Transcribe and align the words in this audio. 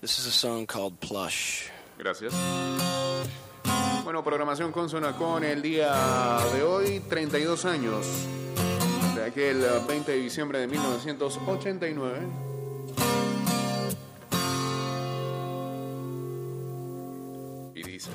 This 0.00 0.18
is 0.18 0.24
a 0.24 0.32
song 0.32 0.66
called 0.66 0.98
Plush. 0.98 1.68
Gracias. 1.98 2.32
Bueno, 4.02 4.24
programación 4.24 4.72
consona 4.72 5.12
con 5.12 5.44
el 5.44 5.60
día 5.60 6.38
de 6.54 6.62
hoy, 6.62 7.00
32 7.00 7.66
años 7.66 8.06
de 9.14 9.24
aquel 9.24 9.62
20 9.86 10.10
de 10.10 10.18
diciembre 10.18 10.58
de 10.60 10.68
1989. 10.68 12.18
Y 17.74 17.82
dice. 17.82 18.10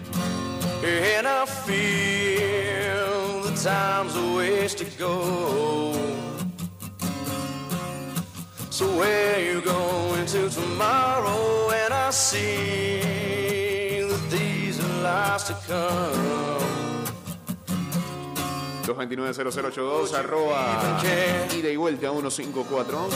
And 1.17 1.27
I 1.27 1.45
feel 1.45 3.43
the 3.43 3.55
time's 3.61 4.15
a 4.15 4.35
ways 4.35 4.73
to 4.73 4.85
go. 4.97 5.93
So 8.71 8.87
where 8.97 9.39
you 9.53 9.61
going 9.61 10.25
to 10.25 10.49
tomorrow? 10.49 11.44
And 12.15 12.21
I 12.21 12.23
see 12.23 13.99
that 14.07 14.31
these 14.31 14.79
are 14.79 15.01
lies 15.03 15.43
to 15.43 15.53
come. 15.67 16.13
229-0082 18.85 20.13
arroba 20.13 20.97
ida 21.53 21.69
y 21.69 21.75
vuelta 21.75 22.11
154 22.11 23.09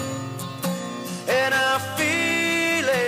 And 1.29 1.53
I 1.53 1.79
feel 1.95 2.89
it. 2.89 3.05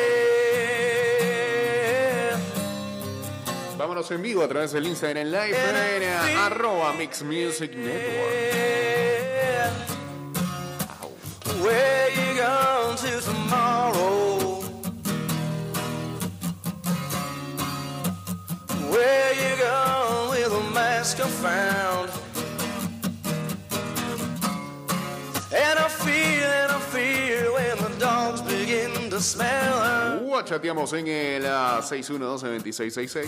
Vámonos 3.77 4.09
en 4.11 4.21
vivo 4.21 4.43
a 4.43 4.47
través 4.47 4.71
del 4.71 4.87
Instagram 4.87 5.25
Live 5.25 5.57
en 5.57 6.37
arroba 6.37 6.93
Mix 6.93 7.21
Music 7.23 7.75
Network. 7.75 8.53
Where 11.61 12.09
you 12.15 12.35
going 12.39 12.95
to 12.95 13.19
tomorrow? 13.19 13.80
Her. 29.39 30.19
Chateamos 30.43 30.91
en 30.93 31.07
el 31.07 31.45
ah, 31.45 31.81
612-2666. 31.83 33.27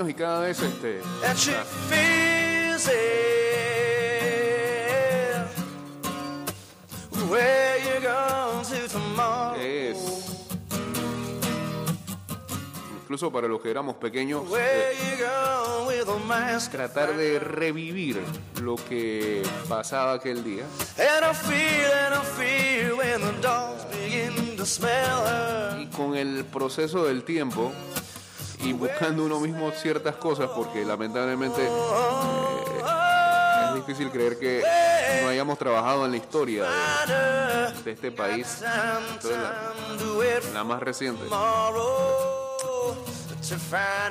Años 0.00 0.10
y 0.10 0.14
cada 0.14 0.40
vez 0.40 0.60
este. 0.60 1.00
And 1.26 1.38
she 1.38 1.52
feels 1.88 2.88
it. 2.88 2.94
Where 7.28 7.78
you 7.78 8.00
going 8.00 8.64
to 8.64 8.88
tomorrow? 8.88 9.60
es. 9.60 9.98
Incluso 13.02 13.32
para 13.32 13.48
los 13.48 13.60
que 13.60 13.70
éramos 13.70 13.96
pequeños, 13.96 14.44
eh, 14.56 14.92
tratar 16.70 17.16
de 17.16 17.40
revivir 17.40 18.20
lo 18.62 18.76
que 18.76 19.42
pasaba 19.68 20.12
aquel 20.12 20.44
día. 20.44 20.64
Y 25.80 25.86
con 25.86 26.16
el 26.16 26.44
proceso 26.44 27.04
del 27.04 27.24
tiempo 27.24 27.72
y 28.62 28.72
buscando 28.72 29.24
uno 29.24 29.40
mismo 29.40 29.70
ciertas 29.72 30.16
cosas, 30.16 30.50
porque 30.54 30.84
lamentablemente 30.84 31.62
eh, 31.64 32.82
es 33.68 33.74
difícil 33.74 34.10
creer 34.10 34.38
que 34.38 34.62
no 35.22 35.28
hayamos 35.28 35.58
trabajado 35.58 36.04
en 36.04 36.10
la 36.12 36.16
historia 36.16 36.64
de, 37.84 37.92
este 37.92 38.12
país, 38.12 38.62
la, 40.52 40.64
más 40.64 40.80
reciente. 40.80 41.24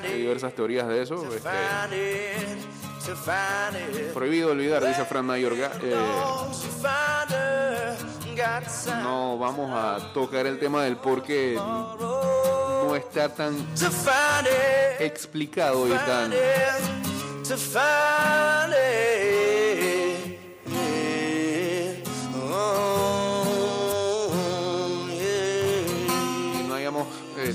Hay 0.07 0.21
diversas 0.21 0.53
teorías 0.53 0.87
de 0.87 1.01
eso. 1.01 1.23
este, 3.75 4.11
prohibido 4.13 4.51
olvidar, 4.51 4.85
dice 4.85 5.05
Fran 5.05 5.25
Mayorga. 5.25 5.71
eh, 5.81 5.95
no 9.01 9.37
vamos 9.37 9.71
a 9.73 10.13
tocar 10.13 10.47
el 10.47 10.59
tema 10.59 10.83
del 10.83 10.97
por 10.97 11.23
qué 11.23 11.57
está 12.99 13.29
tan 13.33 13.55
explicado 14.99 15.87
y 15.87 15.91
tan 15.91 16.31
no 26.67 26.75
hayamos 26.75 27.07
eh, 27.37 27.53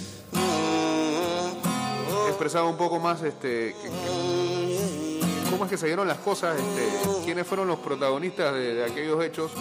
expresado 2.28 2.68
un 2.68 2.76
poco 2.76 2.98
más 2.98 3.22
este 3.22 3.74
que- 3.80 3.88
que- 3.90 5.50
cómo 5.50 5.64
es 5.64 5.70
que 5.70 5.76
se 5.78 5.86
dieron 5.86 6.08
las 6.08 6.18
cosas, 6.18 6.56
este, 6.58 7.24
quiénes 7.24 7.46
fueron 7.46 7.68
los 7.68 7.78
protagonistas 7.78 8.52
de, 8.54 8.74
de 8.74 8.84
aquellos 8.84 9.22
hechos. 9.24 9.52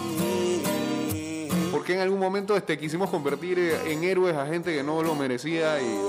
Porque 1.84 1.96
en 1.96 2.00
algún 2.00 2.18
momento 2.18 2.56
este, 2.56 2.78
quisimos 2.78 3.10
convertir 3.10 3.58
eh, 3.58 3.92
en 3.92 4.04
héroes 4.04 4.34
a 4.34 4.46
gente 4.46 4.74
que 4.74 4.82
no 4.82 5.02
lo 5.02 5.14
merecía 5.14 5.78
y, 5.82 6.00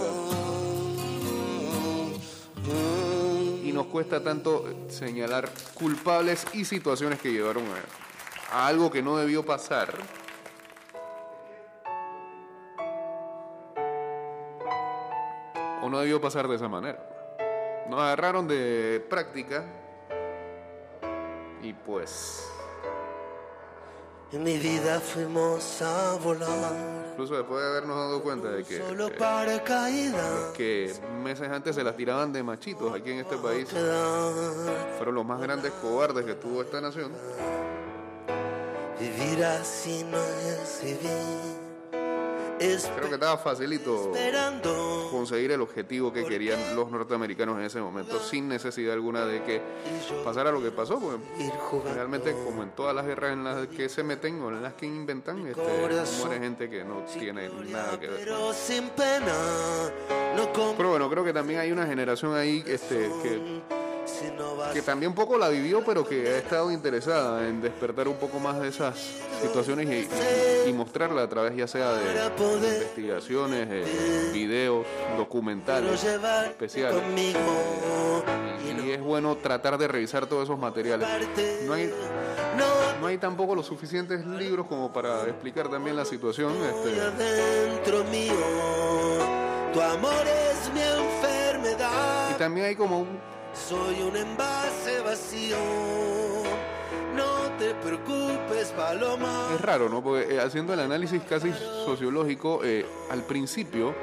y 3.68 3.74
nos 3.74 3.88
cuesta 3.88 4.24
tanto 4.24 4.64
señalar 4.88 5.50
culpables 5.74 6.46
y 6.54 6.64
situaciones 6.64 7.20
que 7.20 7.34
llevaron 7.34 7.66
a, 7.66 8.58
a 8.58 8.68
algo 8.68 8.90
que 8.90 9.02
no 9.02 9.18
debió 9.18 9.46
pasar. 9.46 9.94
O 15.84 15.90
no 15.90 16.00
debió 16.00 16.22
pasar 16.22 16.48
de 16.48 16.56
esa 16.56 16.70
manera. 16.70 17.06
Nos 17.90 18.00
agarraron 18.00 18.48
de 18.48 19.06
práctica 19.10 19.66
y 21.62 21.74
pues 21.74 22.55
En 24.32 24.44
mi 24.44 24.58
vida 24.58 25.00
fuimos 25.00 25.82
a 25.82 26.16
volar, 26.16 26.74
incluso 27.12 27.36
después 27.36 27.62
de 27.62 27.70
habernos 27.70 27.96
dado 27.96 28.22
cuenta 28.22 28.50
de 28.50 28.64
que 28.64 28.80
solo 28.80 29.08
eh, 29.08 29.12
para 29.12 29.64
caída. 29.64 30.52
que 30.54 30.94
meses 31.24 31.50
antes 31.50 31.76
se 31.76 31.84
las 31.84 31.96
tiraban 31.96 32.34
de 32.34 32.44
machitos 32.44 32.94
aquí 32.94 33.12
en 33.12 33.20
este 33.20 33.38
país 33.38 33.70
fueron 34.98 35.16
los 35.16 35.26
más 35.26 35.40
grandes 35.40 35.72
cobardes 35.74 36.26
que 36.26 36.34
tuvo 36.34 36.64
esta 36.64 36.82
nación 36.82 37.12
vivir 39.00 39.44
así 39.44 40.04
no 40.04 40.18
es 40.18 40.82
vivir. 40.84 41.65
Creo 42.58 43.10
que 43.10 43.16
estaba 43.16 43.38
facilito 43.38 44.12
conseguir 45.12 45.52
el 45.52 45.62
objetivo 45.62 46.12
que 46.12 46.24
querían 46.26 46.76
los 46.76 46.90
norteamericanos 46.92 47.58
en 47.58 47.66
ese 47.66 47.80
momento 47.80 48.20
sin 48.20 48.48
necesidad 48.48 48.94
alguna 48.94 49.26
de 49.26 49.44
que 49.44 49.62
pasara 50.24 50.52
lo 50.52 50.62
que 50.62 50.72
pasó 50.72 51.00
porque 51.00 51.94
realmente 51.94 52.34
como 52.46 52.64
en 52.64 52.72
todas 52.72 52.96
las 52.96 53.06
guerras 53.06 53.34
en 53.34 53.44
las 53.44 53.68
que 53.68 53.90
se 53.90 54.04
meten 54.04 54.42
o 54.42 54.50
en 54.50 54.62
las 54.64 54.74
que 54.74 54.86
inventan 54.86 55.46
este, 55.48 55.62
muere 56.20 56.40
gente 56.40 56.70
que 56.70 56.84
no 56.84 57.04
tiene 57.20 57.50
nada 57.50 58.00
que 58.00 58.08
ver. 58.08 58.28
Pero 60.78 60.90
bueno 60.90 61.10
creo 61.10 61.24
que 61.24 61.34
también 61.34 61.60
hay 61.60 61.72
una 61.72 61.86
generación 61.86 62.36
ahí 62.36 62.64
este, 62.68 63.10
que 63.24 63.85
que 64.74 64.82
también 64.82 65.14
poco 65.14 65.38
la 65.38 65.50
vivió, 65.50 65.84
pero 65.84 66.08
que 66.08 66.28
ha 66.28 66.38
estado 66.38 66.72
interesada 66.72 67.48
en 67.48 67.62
despertar 67.62 68.08
un 68.08 68.16
poco 68.18 68.40
más 68.40 68.60
de 68.60 68.70
esas 68.70 68.96
situaciones 69.42 70.08
y, 70.68 70.74
mostrarla 70.74 71.24
a 71.24 71.30
través 71.30 71.56
ya 71.56 71.68
sea 71.68 71.94
de 71.94 72.02
investigaciones, 72.76 73.70
videos, 74.34 74.86
documentales 75.18 76.04
especiales. 76.04 77.02
y 78.86 78.92
es 78.92 79.02
bueno 79.02 79.36
tratar 79.38 79.78
de 79.78 79.88
revisar 79.88 80.26
todos 80.28 80.44
esos 80.44 80.60
materiales. 80.60 81.08
No 81.66 81.74
hay, 81.74 81.92
No 83.00 83.08
hay 83.08 83.18
tampoco 83.18 83.56
los 83.56 83.66
suficientes 83.66 84.26
libros 84.26 84.68
como 84.68 84.92
para 84.92 85.24
explicar 85.24 85.70
también 85.70 85.96
la 85.96 86.06
situación. 86.06 86.54
Este, 86.54 86.92
y 92.32 92.34
también 92.38 92.68
hay 92.68 92.76
como 92.76 93.00
un, 93.00 93.20
Soy 93.56 94.02
un 94.02 94.16
envase 94.16 95.00
vacío. 95.02 95.58
No 97.16 97.50
te 97.58 97.74
preocupes, 97.76 98.74
paloma. 98.76 99.50
es 99.56 99.62
raro, 99.62 99.88
¿no? 99.90 100.04
Porque 100.04 100.36
eh, 100.36 100.40
haciendo 100.42 100.74
el 100.74 100.82
análisis 100.82 101.22
casi 101.28 101.52
sociológico, 101.86 102.62
eh, 102.64 102.86
al 103.10 103.24
principio, 103.24 103.94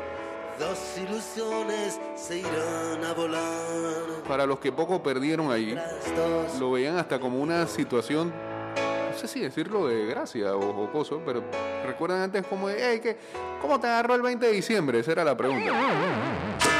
Dos 0.58 0.78
ilusiones 0.98 1.98
se 2.14 2.38
irán 2.38 3.02
a 3.08 3.14
volar. 3.14 4.22
para 4.28 4.44
los 4.46 4.58
que 4.58 4.70
poco 4.70 5.02
perdieron 5.02 5.50
ahí, 5.50 5.76
lo 6.60 6.70
veían 6.72 6.96
hasta 6.98 7.18
como 7.18 7.40
una 7.40 7.66
situación, 7.66 8.30
no 9.10 9.18
sé 9.18 9.28
si 9.28 9.40
decirlo 9.40 9.88
de 9.88 10.04
gracia 10.06 10.54
o 10.54 10.72
jocoso, 10.74 11.22
pero 11.24 11.42
recuerdan 11.86 12.20
antes 12.20 12.46
como 12.46 12.68
de, 12.68 12.76
hey, 12.78 13.00
¿qué, 13.02 13.16
¿cómo 13.62 13.80
te 13.80 13.86
agarró 13.86 14.14
el 14.14 14.22
20 14.22 14.44
de 14.46 14.52
diciembre? 14.52 14.98
Esa 15.00 15.12
era 15.12 15.24
la 15.24 15.36
pregunta. 15.36 15.72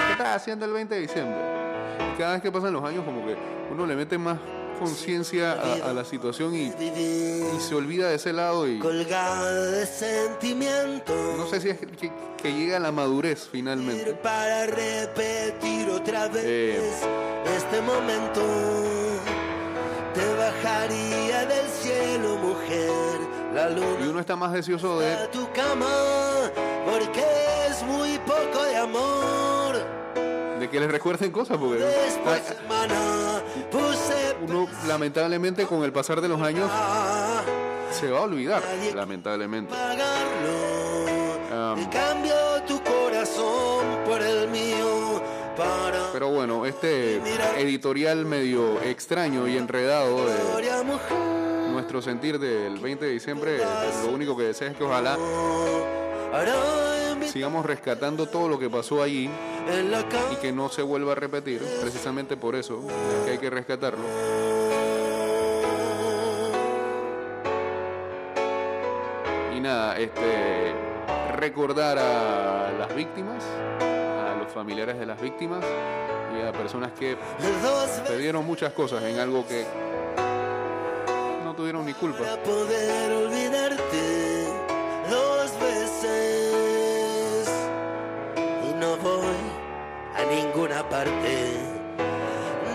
¿Qué 0.06 0.12
estás 0.12 0.36
haciendo 0.36 0.66
el 0.66 0.72
20 0.72 0.94
de 0.94 1.00
diciembre? 1.00 1.38
Y 2.14 2.18
cada 2.18 2.32
vez 2.34 2.42
que 2.42 2.52
pasan 2.52 2.72
los 2.72 2.84
años 2.84 3.04
como 3.04 3.24
que 3.26 3.36
uno 3.70 3.86
le 3.86 3.94
mete 3.96 4.18
más 4.18 4.38
conciencia 4.78 5.52
a, 5.52 5.90
a 5.90 5.92
la 5.92 6.04
situación 6.04 6.54
y, 6.56 6.64
y 6.66 7.60
se 7.60 7.74
olvida 7.74 8.08
de 8.08 8.16
ese 8.16 8.32
lado 8.32 8.66
y 8.68 8.78
colgada 8.80 9.70
de 9.70 9.86
sentimientos. 9.86 11.36
no 11.36 11.46
sé 11.46 11.60
si 11.60 11.70
es 11.70 11.78
que, 11.78 12.10
que 12.36 12.52
llega 12.52 12.78
a 12.78 12.80
la 12.80 12.90
madurez 12.90 13.48
finalmente. 13.50 14.12
Para 14.14 14.66
repetir 14.66 15.88
otra 15.90 16.26
vez 16.28 16.44
Eh. 16.44 16.80
este 17.56 17.80
momento. 17.80 18.40
Te 20.14 20.34
bajaría 20.34 21.46
del 21.46 21.66
cielo, 21.68 22.36
mujer, 22.36 22.90
la 23.54 23.70
Y 23.70 23.74
luna 23.76 24.10
uno 24.10 24.20
está 24.20 24.36
más 24.36 24.52
deseoso 24.52 24.98
de 25.00 25.16
tu 25.28 25.50
cama, 25.52 25.86
porque 26.84 27.24
es 27.70 27.82
muy 27.84 28.18
poco 28.18 28.62
de 28.64 28.76
amor. 28.76 29.41
De 30.62 30.70
que 30.70 30.78
les 30.78 30.90
recuerden 30.90 31.32
cosas, 31.32 31.58
porque 31.58 31.84
uno 34.42 34.68
lamentablemente 34.86 35.66
con 35.66 35.82
el 35.82 35.92
pasar 35.92 36.20
de 36.20 36.28
los 36.28 36.40
años 36.40 36.70
se 37.90 38.08
va 38.08 38.20
a 38.20 38.22
olvidar, 38.22 38.62
lamentablemente. 38.94 39.74
pagarlo. 39.74 40.72
Um, 41.52 41.80
y 41.80 41.86
cambio 41.86 42.34
tu 42.66 42.80
corazón 42.82 43.84
por 44.06 44.22
el 44.22 44.48
mío 44.48 45.20
para 45.56 46.12
Pero 46.12 46.28
bueno, 46.28 46.64
este 46.64 47.20
editorial 47.60 48.24
medio 48.24 48.80
extraño 48.82 49.48
y 49.48 49.56
enredado 49.56 50.26
de 50.26 50.36
nuestro 51.72 52.00
sentir 52.00 52.38
del 52.38 52.78
20 52.78 53.04
de 53.04 53.10
diciembre, 53.10 53.58
lo 54.04 54.12
único 54.12 54.36
que 54.36 54.44
deseo 54.44 54.68
es 54.68 54.76
que 54.76 54.84
ojalá 54.84 55.18
sigamos 57.32 57.64
rescatando 57.64 58.26
todo 58.26 58.46
lo 58.46 58.58
que 58.58 58.68
pasó 58.68 59.02
allí 59.02 59.30
y 60.32 60.36
que 60.36 60.52
no 60.52 60.68
se 60.68 60.82
vuelva 60.82 61.12
a 61.12 61.14
repetir, 61.14 61.62
precisamente 61.80 62.36
por 62.36 62.54
eso 62.54 62.84
es 62.86 63.24
que 63.24 63.30
hay 63.30 63.38
que 63.38 63.48
rescatarlo. 63.48 64.04
Y 69.56 69.60
nada, 69.60 69.96
este 69.98 70.74
recordar 71.36 71.98
a 71.98 72.70
las 72.78 72.94
víctimas, 72.94 73.42
a 73.80 74.36
los 74.38 74.52
familiares 74.52 74.98
de 74.98 75.06
las 75.06 75.18
víctimas 75.18 75.64
y 76.36 76.46
a 76.46 76.52
personas 76.52 76.92
que 76.92 77.16
perdieron 78.06 78.44
muchas 78.44 78.74
cosas 78.74 79.02
en 79.04 79.18
algo 79.18 79.46
que 79.46 79.64
no 81.42 81.54
tuvieron 81.54 81.86
ni 81.86 81.94
culpa. 81.94 82.18
para 82.18 82.42
poder 82.42 83.12
olvidarte 83.12 84.21
ninguna 90.34 90.88
parte. 90.88 91.34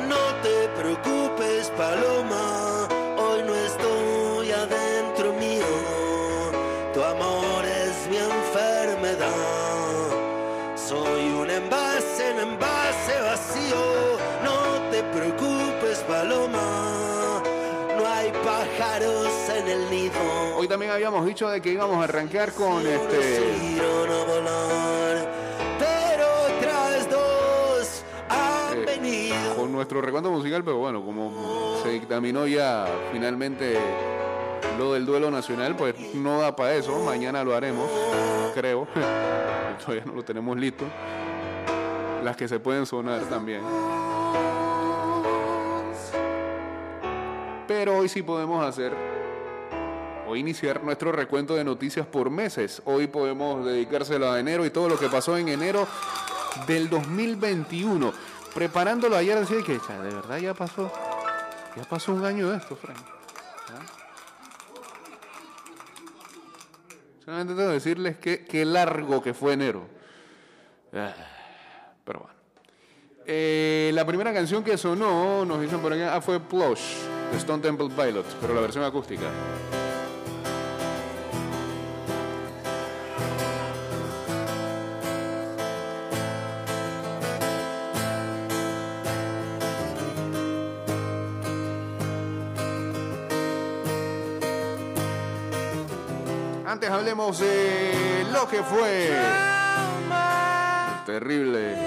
No 0.08 0.24
te 0.44 0.68
preocupes, 0.80 1.70
paloma, 1.78 2.88
hoy 3.18 3.44
no 3.44 3.56
estoy 3.56 4.52
adentro 4.52 5.34
mío. 5.34 5.66
Tu 6.94 7.04
amor 7.04 7.66
es 7.66 7.96
mi 8.10 8.18
enfermedad. 8.18 9.28
Soy 10.76 11.24
un 11.42 11.50
envase, 11.50 12.34
un 12.34 12.40
envase 12.52 13.14
vacío. 13.30 13.84
No 14.44 14.58
te 14.92 15.04
preocupes, 15.04 16.00
paloma. 16.08 17.42
No 17.98 18.08
hay 18.08 18.32
pájaros 18.32 19.30
en 19.58 19.68
el 19.68 19.90
nido. 19.90 20.20
Hoy 20.56 20.68
también 20.68 20.92
habíamos 20.92 21.26
dicho 21.26 21.50
de 21.50 21.62
que 21.62 21.72
íbamos 21.72 21.98
a 22.02 22.04
arrancar 22.04 22.54
con 22.54 22.86
este 22.86 23.68
nuestro 29.78 30.02
recuento 30.02 30.32
musical, 30.32 30.64
pero 30.64 30.78
bueno, 30.78 31.06
como 31.06 31.80
se 31.84 31.92
dictaminó 31.92 32.48
ya 32.48 32.88
finalmente 33.12 33.78
lo 34.78 34.94
del 34.94 35.06
duelo 35.06 35.30
nacional, 35.30 35.76
pues 35.76 35.96
no 36.16 36.42
da 36.42 36.56
para 36.56 36.74
eso. 36.74 36.98
Mañana 37.04 37.44
lo 37.44 37.56
haremos, 37.56 37.90
creo. 38.56 38.88
Todavía 39.86 40.04
no 40.06 40.14
lo 40.14 40.24
tenemos 40.24 40.58
listo. 40.58 40.84
Las 42.24 42.36
que 42.36 42.48
se 42.48 42.60
pueden 42.60 42.88
sonar 42.88 43.22
también. 43.26 43.62
Pero 47.68 47.98
hoy 47.98 48.10
sí 48.10 48.24
podemos 48.24 48.66
hacer 48.66 48.94
o 50.28 50.36
iniciar 50.36 50.84
nuestro 50.84 51.12
recuento 51.12 51.56
de 51.56 51.64
noticias 51.64 52.08
por 52.08 52.32
meses. 52.32 52.82
Hoy 52.86 53.08
podemos 53.08 53.64
dedicárselo 53.64 54.32
a 54.32 54.40
enero 54.40 54.66
y 54.66 54.72
todo 54.72 54.90
lo 54.90 54.98
que 54.98 55.08
pasó 55.08 55.38
en 55.38 55.50
enero 55.50 55.88
del 56.66 56.90
2021. 56.90 58.37
Preparándolo 58.58 59.16
ayer 59.16 59.40
decía 59.40 59.62
que 59.64 59.80
"Cha, 59.80 60.02
de 60.02 60.12
verdad 60.12 60.40
ya 60.40 60.56
pasó. 60.56 60.92
Ya 61.76 61.84
pasó 61.84 62.12
un 62.12 62.26
año 62.26 62.50
de 62.50 62.58
esto, 62.58 62.76
Frank. 62.76 62.98
Solamente 67.24 67.54
tengo 67.54 67.68
que 67.68 67.74
decirles 67.76 68.18
que 68.18 68.46
qué 68.46 68.66
largo 68.66 69.22
que 69.22 69.36
fue 69.36 69.54
enero. 69.54 69.88
Ah, 70.92 71.14
Pero 72.04 72.22
bueno. 72.22 72.34
Eh, 73.28 73.92
la 73.94 74.04
primera 74.08 74.34
canción 74.34 74.64
que 74.64 74.76
sonó, 74.76 75.46
nos 75.46 75.62
dicen 75.62 75.80
por 75.80 75.94
acá, 75.94 76.16
ah, 76.16 76.22
fue 76.22 76.40
Plush, 76.40 76.96
de 77.32 77.38
Stone 77.38 77.62
Temple 77.62 77.90
Pilots, 77.90 78.36
pero 78.42 78.56
la 78.56 78.62
versión 78.62 78.84
acústica. 78.84 79.26
Antes 96.68 96.90
hablemos 96.90 97.40
de 97.40 98.26
lo 98.34 98.46
que 98.46 98.62
fue 98.62 99.08
el 99.08 99.16
terrible 101.06 101.78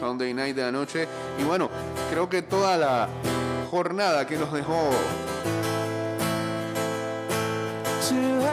Sunday 0.00 0.34
Night 0.34 0.56
de 0.56 0.64
anoche. 0.64 1.06
Y 1.38 1.44
bueno, 1.44 1.70
creo 2.10 2.28
que 2.28 2.42
toda 2.42 2.76
la 2.76 3.08
jornada 3.70 4.26
que 4.26 4.36
nos 4.36 4.52
dejó 4.52 4.90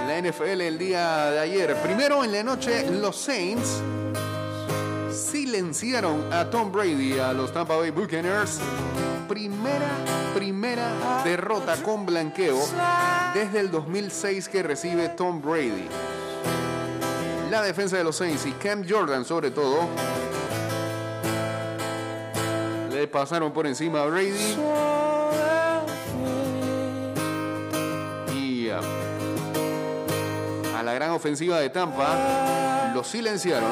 la 0.07 0.21
NFL 0.21 0.61
el 0.61 0.77
día 0.77 1.31
de 1.31 1.39
ayer. 1.39 1.75
Primero 1.77 2.23
en 2.23 2.33
la 2.33 2.43
noche, 2.43 2.91
los 2.91 3.15
Saints 3.15 3.81
silenciaron 5.11 6.31
a 6.31 6.51
Tom 6.51 6.71
Brady, 6.71 7.17
a 7.17 7.33
los 7.33 7.51
Tampa 7.51 7.77
Bay 7.77 7.89
Buccaneers. 7.89 8.59
Primera, 9.27 9.89
primera 10.35 11.23
derrota 11.23 11.77
con 11.77 12.05
blanqueo 12.05 12.59
desde 13.33 13.59
el 13.61 13.71
2006 13.71 14.49
que 14.49 14.63
recibe 14.63 15.09
Tom 15.09 15.41
Brady. 15.41 15.87
La 17.49 17.61
defensa 17.61 17.97
de 17.97 18.03
los 18.03 18.17
Saints 18.17 18.45
y 18.45 18.51
Cam 18.51 18.83
Jordan 18.87 19.25
sobre 19.25 19.51
todo 19.51 19.87
le 22.91 23.07
pasaron 23.07 23.51
por 23.53 23.65
encima 23.65 24.01
a 24.01 24.05
Brady 24.05 24.57
y 28.33 28.69
ah, 28.69 28.81
a 30.77 30.83
la 30.83 30.93
gran 30.93 31.11
ofensiva 31.11 31.59
de 31.59 31.69
Tampa 31.69 32.91
lo 32.93 33.03
silenciaron 33.03 33.71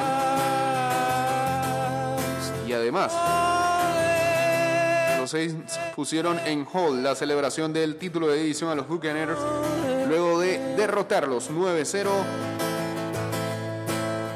y 2.68 2.74
además 2.74 3.12
los 5.32 5.40
Saints 5.40 5.80
pusieron 5.96 6.40
en 6.40 6.68
hold 6.72 7.04
la 7.04 7.16
celebración 7.16 7.72
del 7.72 7.96
título 7.96 8.28
de 8.28 8.38
división 8.38 8.70
a 8.70 8.76
los 8.76 8.88
Buccaneers 8.88 9.40
luego 10.10 10.40
de 10.40 10.58
derrotarlos 10.76 11.50
9-0 11.50 12.10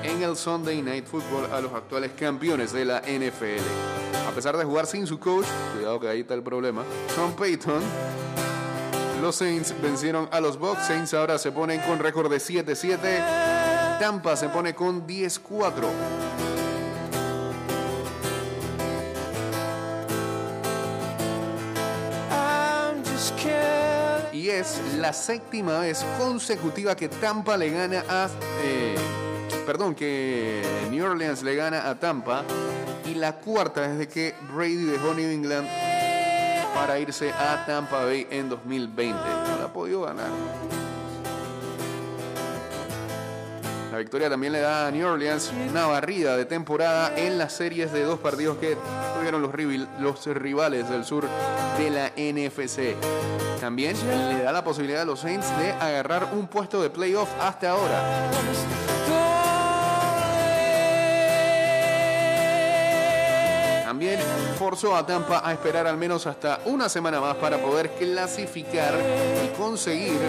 en 0.04 0.24
el 0.24 0.38
Sunday 0.38 0.82
Night 0.82 1.06
Football 1.06 1.52
a 1.52 1.60
los 1.60 1.74
actuales 1.74 2.12
campeones 2.18 2.72
de 2.72 2.86
la 2.86 3.02
NFL. 3.02 3.66
A 4.26 4.32
pesar 4.32 4.56
de 4.56 4.64
jugar 4.64 4.86
sin 4.86 5.06
su 5.06 5.20
coach, 5.20 5.46
cuidado 5.74 6.00
que 6.00 6.08
ahí 6.08 6.22
está 6.22 6.34
el 6.34 6.44
problema, 6.44 6.84
Sean 7.14 7.34
Payton, 7.34 7.84
los 9.22 9.36
Saints 9.36 9.74
vencieron 9.82 10.30
a 10.32 10.40
los 10.40 10.58
Bucks. 10.58 10.88
Saints 10.88 11.14
ahora 11.14 11.38
se 11.38 11.52
ponen 11.52 11.82
con 11.82 12.00
récord 12.00 12.32
de 12.32 12.38
7-7. 12.38 14.00
Tampa 14.00 14.38
se 14.38 14.48
pone 14.48 14.74
con 14.74 15.06
10-4. 15.06 16.55
Es 24.60 24.80
la 24.98 25.14
séptima 25.14 25.80
vez 25.80 26.06
consecutiva 26.18 26.96
que 26.96 27.10
Tampa 27.10 27.58
le 27.58 27.70
gana 27.70 28.04
a. 28.08 28.30
eh, 28.64 28.96
perdón, 29.66 29.96
que 29.96 30.62
New 30.90 31.06
Orleans 31.06 31.42
le 31.44 31.56
gana 31.56 31.90
a 31.90 31.96
Tampa. 31.96 32.44
Y 33.06 33.16
la 33.16 33.34
cuarta 33.34 33.88
desde 33.88 34.08
que 34.08 34.34
Brady 34.54 34.86
dejó 34.86 35.14
New 35.14 35.30
England 35.30 35.68
para 36.74 37.00
irse 37.00 37.32
a 37.32 37.66
Tampa 37.66 38.04
Bay 38.04 38.28
en 38.30 38.50
2020. 38.50 39.14
No 39.14 39.58
la 39.58 39.66
ha 39.66 39.74
podido 39.74 40.02
ganar. 40.02 40.30
La 43.92 44.00
victoria 44.00 44.30
también 44.30 44.52
le 44.52 44.60
da 44.60 44.88
a 44.88 44.92
New 44.92 45.08
Orleans 45.08 45.52
una 45.70 45.86
barrida 45.86 46.36
de 46.36 46.46
temporada 46.46 47.14
en 47.16 47.38
las 47.38 47.54
series 47.54 47.94
de 47.94 48.04
dos 48.04 48.20
partidos 48.20 48.58
que 48.58 48.76
los, 49.32 49.42
los 50.00 50.26
rivales 50.28 50.90
del 50.90 51.06
sur 51.06 51.28
de 51.78 51.90
la 51.90 52.10
NFC. 52.10 52.96
También 53.60 53.96
le 54.08 54.44
da 54.44 54.52
la 54.52 54.64
posibilidad 54.64 55.02
a 55.02 55.06
los 55.06 55.22
Saints 55.22 55.48
de 55.58 55.72
agarrar 55.72 56.30
un 56.34 56.48
puesto 56.48 56.82
de 56.82 56.90
playoff 56.90 57.30
hasta 57.42 57.72
ahora. 57.72 58.32
También 63.86 64.20
forzó 64.60 64.96
a 64.96 65.06
Tampa 65.06 65.42
a 65.48 65.54
esperar 65.54 65.88
al 65.88 65.98
menos 65.98 66.28
hasta 66.28 66.60
una 66.66 66.90
semana 66.90 67.22
más 67.22 67.36
para 67.38 67.58
poder 67.58 67.92
clasificar 67.92 68.94
y 69.46 69.58
conseguir 69.58 70.20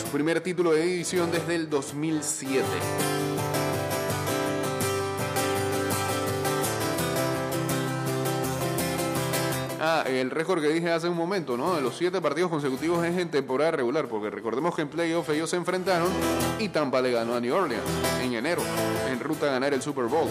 su 0.00 0.10
primer 0.10 0.40
título 0.40 0.72
de 0.72 0.82
división 0.82 1.30
desde 1.30 1.54
el 1.54 1.70
2007. 1.70 2.64
Ah, 9.84 10.04
el 10.06 10.30
récord 10.30 10.62
que 10.62 10.68
dije 10.68 10.92
hace 10.92 11.08
un 11.08 11.16
momento, 11.16 11.56
¿no? 11.56 11.74
De 11.74 11.82
los 11.82 11.96
siete 11.96 12.20
partidos 12.20 12.48
consecutivos 12.52 13.04
es 13.04 13.18
en 13.18 13.28
temporada 13.32 13.72
regular, 13.72 14.06
porque 14.06 14.30
recordemos 14.30 14.76
que 14.76 14.82
en 14.82 14.88
playoff 14.88 15.28
ellos 15.30 15.50
se 15.50 15.56
enfrentaron 15.56 16.06
y 16.60 16.68
Tampa 16.68 17.02
le 17.02 17.10
ganó 17.10 17.34
a 17.34 17.40
New 17.40 17.52
Orleans 17.52 17.82
en 18.22 18.32
enero, 18.34 18.62
en 19.10 19.18
ruta 19.18 19.46
a 19.46 19.50
ganar 19.50 19.74
el 19.74 19.82
Super 19.82 20.04
Bowl. 20.04 20.28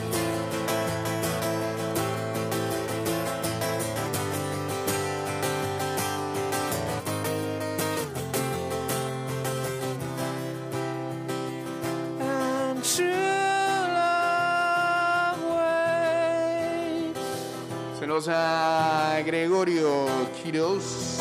A 18.28 19.20
Gregorio 19.26 20.06
Quiroz. 20.44 21.20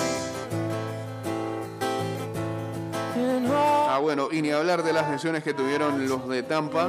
Ah, 3.53 3.99
bueno, 4.03 4.29
y 4.31 4.43
ni 4.43 4.51
hablar 4.51 4.83
de 4.83 4.93
las 4.93 5.11
lesiones 5.11 5.43
que 5.43 5.55
tuvieron 5.55 6.09
los 6.09 6.29
de 6.29 6.43
Tampa. 6.43 6.89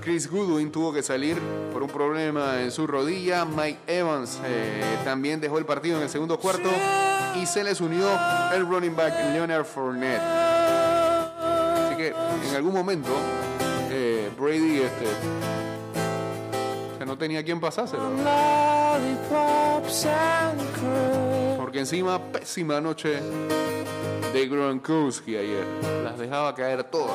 Chris 0.00 0.30
Goodwin 0.30 0.70
tuvo 0.72 0.92
que 0.92 1.02
salir 1.02 1.38
por 1.72 1.82
un 1.82 1.90
problema 1.90 2.62
en 2.62 2.70
su 2.70 2.86
rodilla. 2.86 3.44
Mike 3.44 3.80
Evans 3.86 4.40
eh, 4.44 4.82
también 5.04 5.40
dejó 5.40 5.58
el 5.58 5.66
partido 5.66 5.96
en 5.96 6.04
el 6.04 6.08
segundo 6.08 6.38
cuarto. 6.38 6.68
Y 7.40 7.46
se 7.46 7.64
les 7.64 7.80
unió 7.80 8.08
el 8.54 8.66
running 8.66 8.96
back 8.96 9.14
Leonard 9.32 9.64
Fournette. 9.64 10.22
Así 11.40 11.96
que 11.96 12.08
en 12.48 12.56
algún 12.56 12.72
momento 12.72 13.10
eh, 13.90 14.30
Brady 14.38 14.82
este, 14.82 15.06
no 17.14 17.18
tenía 17.18 17.44
quien 17.44 17.60
cream. 17.60 17.76
Porque 21.56 21.78
encima, 21.78 22.18
pésima 22.18 22.80
noche 22.80 23.20
de 24.32 24.48
Gronkowski 24.48 25.36
ayer. 25.36 25.64
Las 26.02 26.18
dejaba 26.18 26.52
caer 26.56 26.82
todas. 26.82 27.14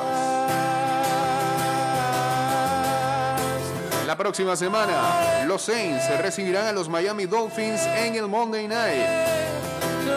La 4.07 4.17
próxima 4.17 4.55
semana, 4.55 5.43
los 5.45 5.63
Saints 5.63 6.09
recibirán 6.21 6.67
a 6.67 6.71
los 6.71 6.87
Miami 6.87 7.25
Dolphins 7.25 7.81
en 7.81 8.15
el 8.15 8.29
Monday 8.29 8.69
Night. 8.69 9.05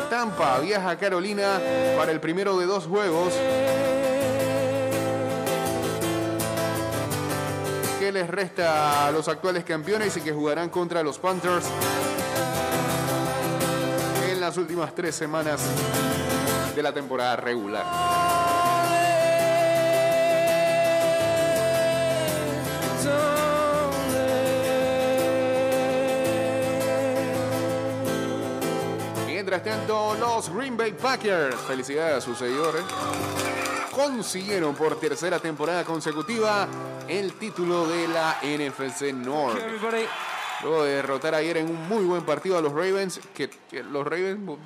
Tampa 0.08 0.60
viaja 0.60 0.90
a 0.90 0.96
Carolina 0.96 1.60
para 1.96 2.12
el 2.12 2.20
primero 2.20 2.56
de 2.56 2.66
dos 2.66 2.86
juegos 2.86 3.34
que 8.02 8.10
les 8.10 8.28
resta 8.28 9.06
a 9.06 9.12
los 9.12 9.28
actuales 9.28 9.62
campeones 9.62 10.16
y 10.16 10.20
que 10.22 10.32
jugarán 10.32 10.70
contra 10.70 11.04
los 11.04 11.20
Panthers 11.20 11.66
en 14.28 14.40
las 14.40 14.56
últimas 14.56 14.92
tres 14.92 15.14
semanas 15.14 15.60
de 16.74 16.82
la 16.82 16.92
temporada 16.92 17.36
regular. 17.36 17.86
Mientras 29.28 29.62
tanto, 29.62 30.16
los 30.18 30.52
Green 30.52 30.76
Bay 30.76 30.90
Packers, 30.90 31.54
felicidades 31.68 32.16
a 32.16 32.20
sus 32.20 32.36
seguidores, 32.36 32.82
consiguieron 33.92 34.74
por 34.74 34.98
tercera 34.98 35.38
temporada 35.38 35.84
consecutiva 35.84 36.66
el 37.06 37.34
título 37.34 37.86
de 37.86 38.08
la 38.08 38.38
NFC 38.42 39.12
North. 39.12 39.60
Luego 40.62 40.84
de 40.84 40.94
derrotar 40.94 41.34
ayer 41.34 41.58
en 41.58 41.70
un 41.70 41.88
muy 41.88 42.04
buen 42.04 42.24
partido 42.24 42.56
a 42.56 42.62
los 42.62 42.72
Ravens, 42.72 43.20
que, 43.34 43.50
que 43.50 43.82
los 43.82 44.04
Ravens, 44.06 44.58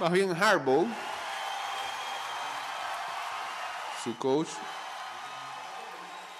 más 0.00 0.12
bien 0.12 0.32
Harbaugh, 0.32 0.86
su 4.02 4.16
coach, 4.16 4.48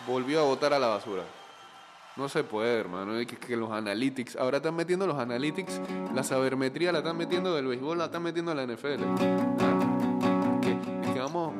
volvió 0.07 0.41
a 0.41 0.45
votar 0.45 0.73
a 0.73 0.79
la 0.79 0.89
basura. 0.89 1.25
No 2.17 2.29
se 2.29 2.45
puede, 2.45 2.79
hermano. 2.79 3.17
Es 3.17 3.27
que, 3.27 3.37
que 3.37 3.57
los 3.57 3.71
analytics, 3.71 4.37
ahora 4.37 4.59
están 4.59 4.77
metiendo 4.77 5.07
los 5.07 5.19
analytics, 5.19 5.81
la 6.15 6.23
sabermetría 6.23 6.93
la 6.93 6.99
están 6.99 7.17
metiendo 7.17 7.55
del 7.55 7.67
béisbol, 7.67 7.99
la 7.99 8.07
están 8.07 8.23
metiendo 8.23 8.53
en 8.53 8.59
la 8.59 8.67
NFL. 8.67 9.03
Ah, 9.61 9.82
vamos, 11.23 11.53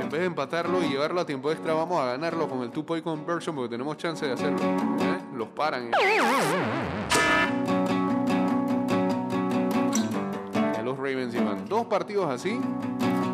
en 0.00 0.08
vez 0.08 0.20
de 0.20 0.26
empatarlo 0.26 0.82
y 0.82 0.88
llevarlo 0.88 1.20
a 1.20 1.26
tiempo 1.26 1.50
extra, 1.50 1.74
vamos 1.74 2.00
a 2.00 2.06
ganarlo 2.06 2.48
con 2.48 2.62
el 2.62 2.70
two 2.70 2.86
point 2.86 3.02
conversion 3.02 3.56
porque 3.56 3.70
tenemos 3.70 3.96
chance 3.96 4.24
de 4.24 4.32
hacerlo. 4.32 4.58
¿eh? 4.60 5.18
Los 5.34 5.48
paran. 5.48 5.90
Ya 10.52 10.82
los 10.82 10.96
Ravens 10.96 11.34
llevan 11.34 11.68
dos 11.68 11.86
partidos 11.86 12.30
así 12.30 12.60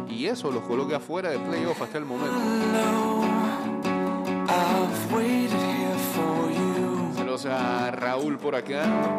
y 0.08 0.26
eso 0.26 0.50
los 0.50 0.62
coloca 0.62 0.98
fuera 0.98 1.28
de 1.30 1.38
playoff 1.38 1.82
hasta 1.82 1.98
el 1.98 2.06
momento. 2.06 2.34
Saludos 7.14 7.46
a 7.46 7.90
Raúl 7.90 8.38
por 8.38 8.54
acá. 8.54 9.18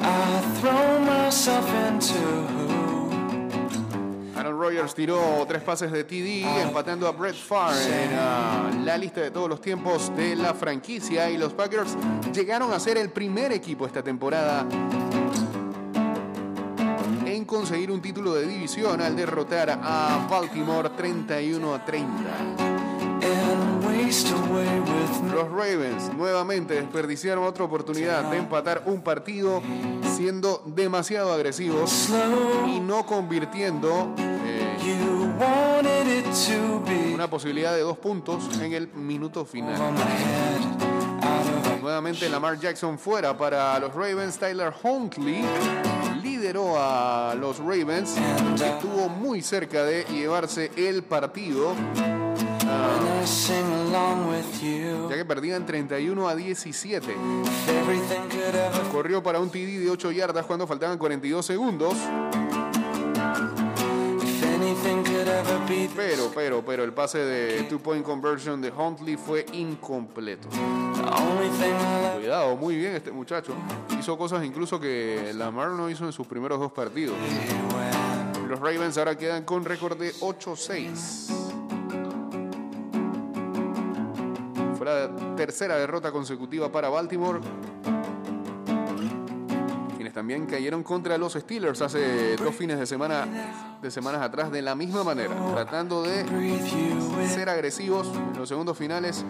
I 0.00 0.40
throw 0.60 1.00
myself 1.00 1.66
into 1.88 2.48
Aaron 4.38 4.56
Rodgers 4.56 4.94
tiró 4.94 5.44
tres 5.48 5.62
pases 5.62 5.90
de 5.90 6.04
TD, 6.04 6.62
empatando 6.62 7.08
a 7.08 7.10
Brett 7.10 7.34
Favre 7.34 8.04
en 8.04 8.10
ah, 8.16 8.70
la 8.84 8.96
lista 8.96 9.20
de 9.20 9.32
todos 9.32 9.48
los 9.48 9.60
tiempos 9.60 10.14
de 10.16 10.36
la 10.36 10.54
franquicia. 10.54 11.28
Y 11.28 11.36
los 11.36 11.52
Packers 11.52 11.96
llegaron 12.32 12.72
a 12.72 12.78
ser 12.78 12.98
el 12.98 13.10
primer 13.10 13.50
equipo 13.50 13.84
esta 13.84 14.02
temporada 14.02 14.64
en 17.26 17.44
conseguir 17.44 17.90
un 17.90 18.00
título 18.00 18.34
de 18.34 18.46
división 18.46 19.00
al 19.00 19.16
derrotar 19.16 19.70
a 19.70 20.26
Baltimore 20.30 20.90
31 20.90 21.74
a 21.74 21.84
30. 21.84 23.67
Los 24.08 25.50
Ravens 25.50 26.14
nuevamente 26.14 26.74
desperdiciaron 26.74 27.44
otra 27.44 27.64
oportunidad 27.64 28.30
de 28.30 28.38
empatar 28.38 28.82
un 28.86 29.02
partido 29.02 29.60
siendo 30.16 30.62
demasiado 30.64 31.30
agresivos 31.30 32.08
y 32.66 32.80
no 32.80 33.04
convirtiendo 33.04 34.14
eh, 34.18 34.78
una 37.12 37.28
posibilidad 37.28 37.74
de 37.74 37.80
dos 37.80 37.98
puntos 37.98 38.48
en 38.62 38.72
el 38.72 38.88
minuto 38.94 39.44
final. 39.44 39.76
Nuevamente 41.82 42.30
Lamar 42.30 42.58
Jackson 42.58 42.98
fuera 42.98 43.36
para 43.36 43.78
los 43.78 43.94
Ravens. 43.94 44.38
Tyler 44.38 44.72
Huntley, 44.82 45.44
lideró 46.22 46.76
a 46.78 47.34
los 47.38 47.58
Ravens. 47.58 48.16
Estuvo 48.54 49.08
muy 49.08 49.42
cerca 49.42 49.84
de 49.84 50.04
llevarse 50.04 50.70
el 50.76 51.02
partido, 51.02 51.74
ya 55.08 55.16
que 55.16 55.24
perdían 55.24 55.66
31 55.66 56.28
a 56.28 56.34
17. 56.34 57.12
If 57.12 57.68
everything 57.68 58.28
could 58.28 58.54
ever 58.54 58.82
Corrió 58.92 59.22
para 59.22 59.40
un 59.40 59.50
TD 59.50 59.80
de 59.80 59.90
8 59.90 60.12
yardas 60.12 60.46
cuando 60.46 60.66
faltaban 60.66 60.98
42 60.98 61.44
segundos. 61.44 61.94
Pero, 65.96 66.30
pero, 66.34 66.64
pero 66.64 66.84
el 66.84 66.92
pase 66.92 67.18
de 67.18 67.62
two 67.64 67.78
point 67.78 68.04
conversion 68.04 68.60
de 68.60 68.70
Huntley 68.70 69.16
fue 69.16 69.44
incompleto. 69.52 70.48
Cuidado, 72.16 72.56
muy 72.56 72.76
bien 72.76 72.94
este 72.94 73.10
muchacho. 73.10 73.52
Hizo 73.98 74.16
cosas 74.16 74.44
incluso 74.44 74.78
que 74.78 75.32
Lamar 75.34 75.70
no 75.70 75.90
hizo 75.90 76.04
en 76.06 76.12
sus 76.12 76.26
primeros 76.26 76.60
dos 76.60 76.72
partidos. 76.72 77.16
Los 78.48 78.60
Ravens 78.60 78.96
ahora 78.98 79.16
quedan 79.16 79.44
con 79.44 79.64
récord 79.64 79.98
de 79.98 80.12
8-6. 80.14 81.37
Tercera 85.36 85.76
derrota 85.76 86.10
consecutiva 86.12 86.70
para 86.70 86.88
Baltimore. 86.88 87.40
Quienes 89.96 90.12
también 90.12 90.46
cayeron 90.46 90.82
contra 90.82 91.18
los 91.18 91.34
Steelers 91.34 91.82
hace 91.82 92.36
dos 92.36 92.54
fines 92.54 92.78
de 92.78 92.86
semana 92.86 93.26
de 93.82 93.90
semanas 93.90 94.22
atrás 94.22 94.50
de 94.50 94.62
la 94.62 94.74
misma 94.74 95.04
manera, 95.04 95.34
tratando 95.54 96.02
de 96.02 96.24
ser 97.28 97.48
agresivos 97.48 98.08
en 98.14 98.38
los 98.38 98.48
segundos 98.48 98.76
finales, 98.76 99.24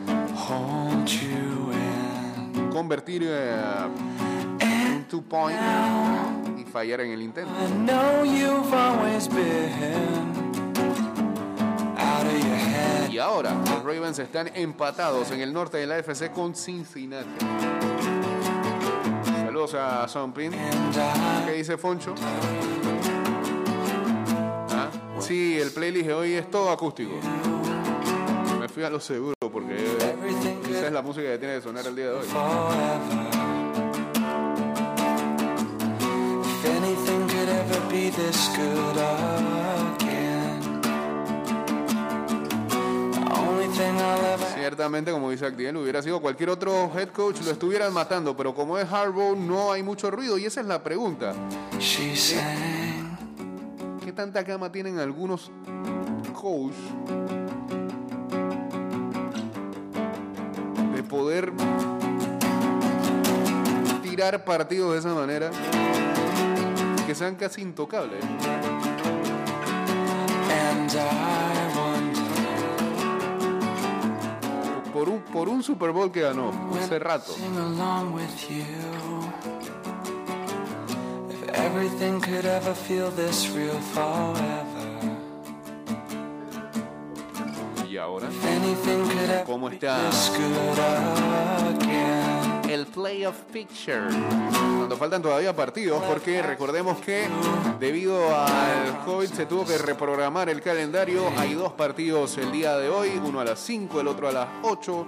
convertir 2.72 3.24
eh, 3.26 3.56
un 4.96 5.04
two 5.08 5.22
point 5.22 5.58
y 6.58 6.64
fallar 6.64 7.00
en 7.00 7.12
el 7.12 7.22
intento. 7.22 7.50
Y 13.10 13.18
ahora 13.18 13.54
los 13.54 13.82
Ravens 13.82 14.18
están 14.18 14.50
empatados 14.54 15.30
en 15.30 15.40
el 15.40 15.52
norte 15.52 15.78
de 15.78 15.86
la 15.86 15.96
AFC 15.96 16.30
con 16.32 16.54
Cincinnati. 16.54 17.44
Saludos 19.24 19.74
a 19.74 20.06
I 20.06 20.50
¿Qué 21.46 21.52
dice 21.52 21.76
Foncho? 21.76 22.14
¿Ah? 24.70 24.88
Sí, 25.18 25.58
el 25.58 25.70
playlist 25.72 26.06
de 26.06 26.14
hoy 26.14 26.32
es 26.34 26.50
todo 26.50 26.70
acústico. 26.70 27.14
Me 28.60 28.68
fui 28.68 28.84
a 28.84 28.90
lo 28.90 29.00
seguro 29.00 29.34
porque 29.50 29.74
esa 30.70 30.86
es 30.86 30.92
la 30.92 31.02
música 31.02 31.28
que 31.28 31.38
tiene 31.38 31.56
que 31.56 31.62
sonar 31.62 31.86
el 31.86 31.96
día 31.96 32.06
de 32.06 32.12
hoy. 32.12 32.26
forever. 32.26 33.38
If 36.44 36.64
anything 36.64 37.28
could 37.28 37.48
ever 37.48 37.80
be 37.90 38.10
this 38.10 38.48
good 38.56 38.96
ever 44.78 44.88
Ciertamente, 44.88 45.10
como 45.10 45.30
dice 45.32 45.44
Actiel, 45.44 45.76
hubiera 45.76 46.00
sido 46.02 46.20
cualquier 46.20 46.50
otro 46.50 46.88
head 46.94 47.08
coach, 47.08 47.40
lo 47.44 47.50
estuvieran 47.50 47.92
matando, 47.92 48.36
pero 48.36 48.54
como 48.54 48.78
es 48.78 48.88
Harbaugh, 48.88 49.34
no 49.34 49.72
hay 49.72 49.82
mucho 49.82 50.08
ruido. 50.08 50.38
Y 50.38 50.44
esa 50.44 50.60
es 50.60 50.68
la 50.68 50.84
pregunta. 50.84 51.34
¿Qué 54.04 54.12
tanta 54.12 54.44
cama 54.44 54.70
tienen 54.70 55.00
algunos 55.00 55.50
coach 56.32 56.74
de 60.94 61.02
poder 61.02 61.52
tirar 64.04 64.44
partidos 64.44 64.92
de 64.92 64.98
esa 65.00 65.12
manera 65.12 65.50
que 67.04 67.16
sean 67.16 67.34
casi 67.34 67.62
intocables? 67.62 68.24
And 70.50 70.96
I 70.96 71.47
Por 74.98 75.08
un, 75.08 75.20
por 75.20 75.48
un 75.48 75.62
Super 75.62 75.92
Bowl 75.92 76.10
que 76.10 76.22
ganó 76.22 76.50
hace 76.76 76.98
rato. 76.98 77.32
sing 77.32 77.56
along 77.56 78.14
with 78.14 78.50
you. 78.50 78.64
If 81.30 81.48
everything 81.54 82.20
could 82.20 82.44
ever 82.44 82.74
feel 82.74 83.12
this 83.12 83.48
real 83.54 83.78
forever. 83.94 84.66
Y 87.88 87.96
ahora, 87.96 88.28
¿cómo 89.46 89.68
está. 89.68 90.00
El 92.78 92.86
playoff 92.86 93.42
picture? 93.52 94.02
Cuando 94.50 94.96
faltan 94.96 95.20
todavía 95.20 95.54
partidos, 95.54 96.02
porque 96.04 96.40
recordemos 96.42 96.98
que 96.98 97.28
debido 97.80 98.34
al 98.36 99.04
COVID 99.04 99.26
se 99.26 99.46
tuvo 99.46 99.64
que 99.64 99.76
reprogramar 99.78 100.48
el 100.48 100.62
calendario. 100.62 101.22
Hay 101.36 101.54
dos 101.54 101.72
partidos 101.72 102.38
el 102.38 102.52
día 102.52 102.76
de 102.78 102.88
hoy, 102.88 103.20
uno 103.22 103.40
a 103.40 103.44
las 103.44 103.58
5, 103.60 104.00
el 104.00 104.08
otro 104.08 104.28
a 104.28 104.32
las 104.32 104.48
8. 104.62 105.06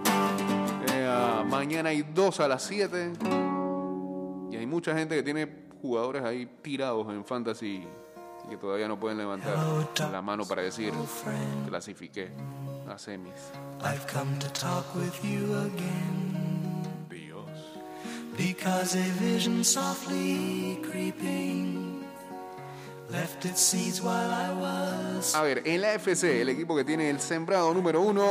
Eh, 0.92 1.44
mañana 1.46 1.90
hay 1.90 2.02
dos 2.02 2.40
a 2.40 2.48
las 2.48 2.62
7. 2.64 3.12
Y 4.50 4.56
hay 4.56 4.66
mucha 4.66 4.94
gente 4.94 5.14
que 5.14 5.22
tiene 5.22 5.48
jugadores 5.80 6.24
ahí 6.24 6.46
tirados 6.62 7.08
en 7.08 7.24
fantasy 7.24 7.86
y 8.46 8.50
que 8.50 8.56
todavía 8.56 8.88
no 8.88 8.98
pueden 8.98 9.18
levantar 9.18 9.56
la 10.10 10.22
mano 10.22 10.44
para 10.46 10.62
decir 10.62 10.92
clasifiqué 11.68 12.30
a 12.88 12.98
semis. 12.98 13.32
I've 13.82 14.06
come 14.06 14.38
to 14.40 14.48
talk 14.48 14.84
with 14.94 15.24
you 15.24 15.54
again. 15.54 16.29
Because 18.60 18.94
a 18.94 19.12
vision 19.18 19.64
softly 19.64 20.78
creeping 20.90 22.04
left 23.08 23.46
its 23.46 23.60
seeds 23.60 24.02
while 24.02 24.30
I 24.30 24.52
was. 24.52 25.34
A 25.34 25.42
ver, 25.42 25.62
en 25.64 25.80
la 25.80 25.94
FC, 25.94 26.42
el 26.42 26.50
equipo 26.50 26.76
que 26.76 26.84
tiene 26.84 27.08
el 27.08 27.20
sembrado 27.20 27.72
número 27.72 28.02
uno 28.02 28.28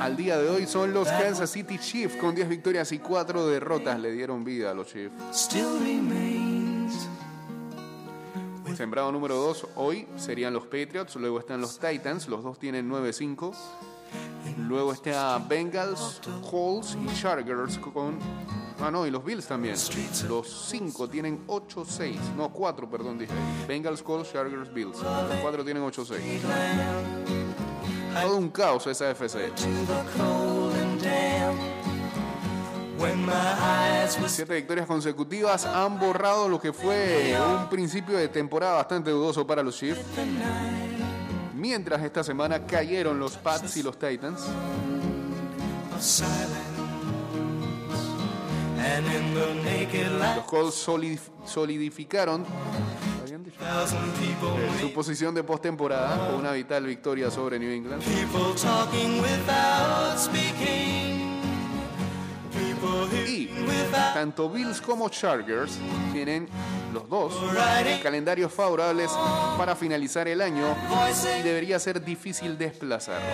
al 0.00 0.16
día 0.16 0.38
de 0.38 0.48
hoy 0.48 0.66
son 0.66 0.94
los 0.94 1.06
Kansas 1.08 1.50
City 1.50 1.78
Chiefs 1.78 2.16
con 2.16 2.34
10 2.34 2.48
victorias 2.48 2.92
y 2.92 2.98
4 2.98 3.46
derrotas. 3.46 4.00
Le 4.00 4.10
dieron 4.12 4.42
vida 4.42 4.70
a 4.70 4.74
los 4.74 4.86
Chiefs. 4.86 5.12
Still 5.34 5.78
remains 5.80 7.06
Sembrado 8.74 9.12
número 9.12 9.34
2 9.34 9.66
hoy 9.76 10.06
serían 10.16 10.54
los 10.54 10.64
Patriots, 10.64 11.16
luego 11.16 11.40
están 11.40 11.60
los 11.60 11.78
Titans, 11.78 12.28
los 12.28 12.42
dos 12.42 12.58
tienen 12.58 12.88
9-5. 12.88 13.52
Luego 14.56 14.92
está 14.92 15.38
Bengals, 15.38 16.20
Colts 16.50 16.96
y 17.04 17.20
Chargers 17.20 17.76
con... 17.78 18.18
Ah, 18.80 18.90
no, 18.90 19.06
y 19.06 19.10
los 19.10 19.24
Bills 19.24 19.46
también. 19.46 19.74
Los 20.28 20.68
5 20.68 21.08
tienen 21.08 21.46
8-6. 21.46 22.16
No, 22.36 22.48
4, 22.50 22.88
perdón, 22.88 23.18
dije. 23.18 23.32
Bengals, 23.66 24.02
Colts, 24.02 24.32
Chargers, 24.32 24.72
Bills. 24.72 24.98
Los 25.02 25.40
4 25.42 25.64
tienen 25.64 25.82
8-6. 25.82 26.18
Todo 28.22 28.36
un 28.36 28.50
caos 28.50 28.86
esa 28.86 29.10
FC. 29.10 29.50
to 29.50 29.62
the 29.62 30.18
cold 30.18 30.74
and 30.76 31.00
damp. 31.02 31.58
When 32.98 33.24
my 33.24 33.32
eyes 33.32 34.18
were 34.18 34.28
Siete 34.28 34.54
victorias 34.54 34.86
consecutivas 34.86 35.64
han 35.66 36.00
borrado 36.00 36.48
lo 36.48 36.60
que 36.60 36.72
fue 36.72 37.36
un 37.38 37.68
principio 37.68 38.18
de 38.18 38.28
temporada 38.28 38.74
bastante 38.74 39.10
dudoso 39.10 39.46
para 39.46 39.62
los 39.62 39.76
Chiefs. 39.76 40.00
Mientras 41.54 42.02
esta 42.02 42.24
semana 42.24 42.66
cayeron 42.66 43.20
los 43.20 43.36
Pats 43.36 43.76
y 43.76 43.82
los 43.84 43.96
Titans. 43.98 44.40
Los 50.36 50.44
Colts 50.46 50.74
solid- 50.74 51.18
solidificaron 51.44 52.44
people, 54.18 54.80
su 54.80 54.92
posición 54.92 55.34
de 55.34 55.42
postemporada 55.42 56.28
con 56.28 56.36
una 56.36 56.52
vital 56.52 56.84
victoria 56.86 57.30
sobre 57.30 57.58
New 57.58 57.70
England. 57.70 58.02
Y 63.26 63.48
tanto 64.14 64.48
Bills 64.50 64.80
como 64.80 65.08
Chargers 65.08 65.78
tienen 66.12 66.48
los 66.92 67.08
dos 67.08 67.34
calendarios 68.02 68.52
favorables 68.52 69.10
para 69.56 69.74
finalizar 69.76 70.28
el 70.28 70.40
año 70.40 70.64
y 71.38 71.42
debería 71.42 71.78
ser 71.78 72.02
difícil 72.04 72.56
desplazarlos. 72.56 73.28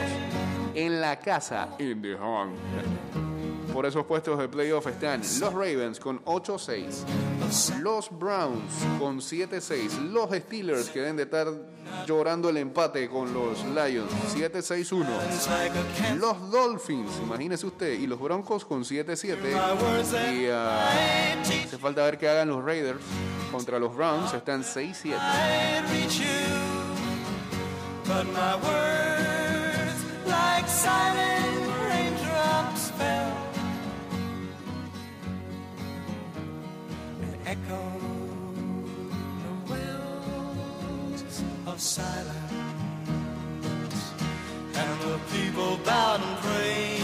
En 0.74 1.00
la 1.00 1.18
casa, 1.20 1.68
in 1.78 2.02
the 2.02 2.14
home. 2.16 2.54
Por 3.74 3.86
esos 3.86 4.06
puestos 4.06 4.38
de 4.38 4.48
playoff 4.48 4.86
están 4.86 5.20
los 5.40 5.52
Ravens 5.52 5.98
con 5.98 6.24
8-6, 6.26 7.80
los 7.80 8.08
Browns 8.16 8.72
con 9.00 9.18
7-6, 9.18 10.12
los 10.12 10.30
Steelers 10.30 10.90
que 10.90 11.00
deben 11.00 11.16
de 11.16 11.24
estar 11.24 11.48
llorando 12.06 12.50
el 12.50 12.58
empate 12.58 13.08
con 13.08 13.34
los 13.34 13.64
Lions 13.64 14.12
7-6-1, 14.32 15.00
like 15.00 15.76
a 15.76 15.82
cat. 15.98 16.16
los 16.18 16.52
Dolphins, 16.52 17.10
imagínese 17.20 17.66
usted, 17.66 17.98
y 17.98 18.06
los 18.06 18.20
Broncos 18.20 18.64
con 18.64 18.84
7-7. 18.84 19.34
Y 20.32 20.46
ah, 20.52 20.92
hace 21.64 21.76
falta 21.76 22.04
ver 22.04 22.16
qué 22.16 22.28
hagan 22.28 22.50
los 22.50 22.64
Raiders 22.64 23.00
contra 23.50 23.80
los 23.80 23.92
Browns, 23.92 24.32
están 24.34 24.62
6-7. 24.62 25.16
I'd 25.18 25.90
reach 25.90 26.20
you, 26.20 26.24
but 28.04 28.24
my 28.26 28.54
words, 28.54 30.04
like 30.28 30.68
silent 30.68 31.43
silence, 41.78 42.52
and 44.74 45.00
the 45.00 45.18
people 45.32 45.78
bowed 45.84 46.20
and 46.20 46.38
prayed 46.38 47.02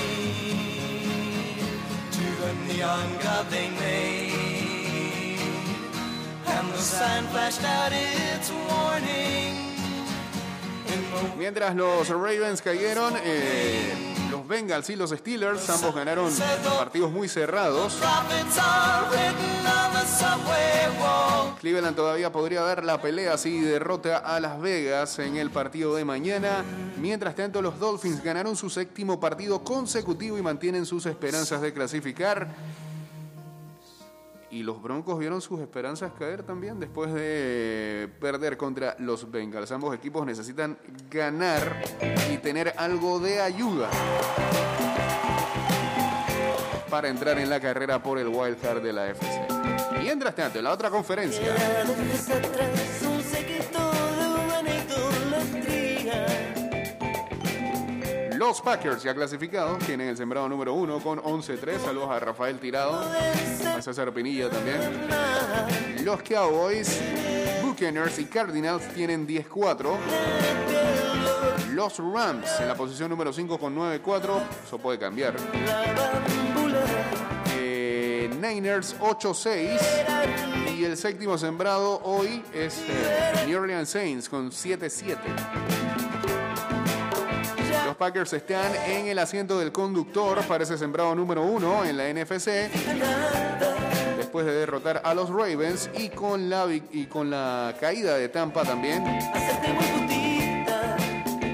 to 2.13 2.25
the 2.43 2.53
neon 2.69 3.09
god 3.23 3.47
they 3.51 3.69
made, 3.71 5.41
and 6.47 6.69
the 6.73 6.79
sign 6.79 7.25
flashed 7.29 7.65
out 7.65 7.93
its 7.93 8.51
warning. 8.51 9.50
Mientras 11.41 11.75
los 11.75 12.07
Ravens 12.11 12.61
cayeron, 12.61 13.15
eh, 13.25 14.29
los 14.31 14.47
Bengals 14.47 14.91
y 14.91 14.97
los 14.97 15.09
Steelers, 15.09 15.71
ambos 15.71 15.95
ganaron 15.95 16.31
partidos 16.77 17.11
muy 17.11 17.29
cerrados. 17.29 17.99
Cleveland 21.59 21.97
todavía 21.97 22.31
podría 22.31 22.61
dar 22.61 22.85
la 22.85 23.01
pelea 23.01 23.39
si 23.39 23.59
derrota 23.59 24.19
a 24.19 24.39
Las 24.39 24.61
Vegas 24.61 25.19
en 25.19 25.39
el 25.39 25.49
partido 25.49 25.95
de 25.95 26.05
mañana. 26.05 26.63
Mientras 26.99 27.35
tanto, 27.35 27.63
los 27.63 27.79
Dolphins 27.79 28.23
ganaron 28.23 28.55
su 28.55 28.69
séptimo 28.69 29.19
partido 29.19 29.65
consecutivo 29.65 30.37
y 30.37 30.43
mantienen 30.43 30.85
sus 30.85 31.07
esperanzas 31.07 31.63
de 31.63 31.73
clasificar. 31.73 32.49
Y 34.51 34.65
los 34.65 34.83
Broncos 34.83 35.19
vieron 35.19 35.41
sus 35.41 35.61
esperanzas 35.61 36.13
caer 36.19 36.43
también 36.43 36.81
después 36.81 37.13
de 37.15 38.09
perder 38.21 38.57
contra 38.57 38.97
los 38.99 39.31
Bengals. 39.31 39.71
Ambos 39.71 39.95
equipos 39.95 40.27
necesitan 40.27 40.77
ganar 41.09 41.83
y 42.33 42.39
tener 42.39 42.75
algo 42.77 43.21
de 43.21 43.41
ayuda 43.41 43.89
para 46.91 47.09
entrar 47.09 47.39
en 47.39 47.49
la 47.49 47.61
carrera 47.61 48.03
por 48.03 48.19
el 48.19 48.27
wild 48.27 48.61
card 48.61 48.83
de 48.83 48.93
la 48.93 49.11
FC. 49.11 49.47
Mientras 50.01 50.35
tanto, 50.35 50.59
en 50.59 50.65
la 50.65 50.73
otra 50.73 50.91
conferencia, 50.91 51.55
los 58.41 58.63
Packers 58.63 59.03
ya 59.03 59.15
clasificados 59.15 59.81
tienen 59.81 60.09
el 60.09 60.17
sembrado 60.17 60.49
número 60.49 60.73
uno 60.73 60.99
con 60.99 61.19
11-3. 61.21 61.79
Saludos 61.79 62.09
a 62.09 62.19
Rafael 62.21 62.59
Tirado, 62.59 62.99
a 62.99 63.83
César 63.83 64.15
Pinilla 64.15 64.49
también. 64.49 64.81
Los 66.03 66.23
Cowboys, 66.23 67.03
Buccaneers 67.63 68.19
y 68.19 68.25
Cardinals 68.25 68.89
tienen 68.95 69.29
10-4. 69.29 69.95
Los 71.75 71.99
Rams 71.99 72.49
en 72.61 72.69
la 72.69 72.75
posición 72.75 73.11
número 73.11 73.31
5 73.31 73.59
con 73.59 73.77
9-4. 73.77 74.41
Eso 74.65 74.79
puede 74.79 74.99
cambiar. 74.99 75.37
Eh, 77.55 78.31
Niners 78.41 78.99
8-6. 79.01 79.79
Y 80.79 80.85
el 80.87 80.97
séptimo 80.97 81.37
sembrado 81.37 82.01
hoy 82.05 82.43
es 82.55 82.79
eh, 82.89 83.45
New 83.47 83.61
Orleans 83.61 83.91
Saints 83.91 84.31
con 84.31 84.51
7-7. 84.51 85.19
Packers 88.01 88.33
están 88.33 88.75
en 88.87 89.09
el 89.09 89.19
asiento 89.19 89.59
del 89.59 89.73
conductor 89.73 90.43
para 90.47 90.65
ese 90.65 90.79
sembrado 90.79 91.15
número 91.15 91.43
uno 91.43 91.85
en 91.85 91.99
la 91.99 92.11
NFC. 92.11 92.71
Después 94.17 94.47
de 94.47 94.53
derrotar 94.53 95.03
a 95.05 95.13
los 95.13 95.29
Ravens 95.29 95.91
y 95.99 96.09
con 96.09 96.49
la, 96.49 96.67
y 96.71 97.05
con 97.05 97.29
la 97.29 97.77
caída 97.79 98.17
de 98.17 98.31
Tampa 98.31 98.63
también. 98.63 99.05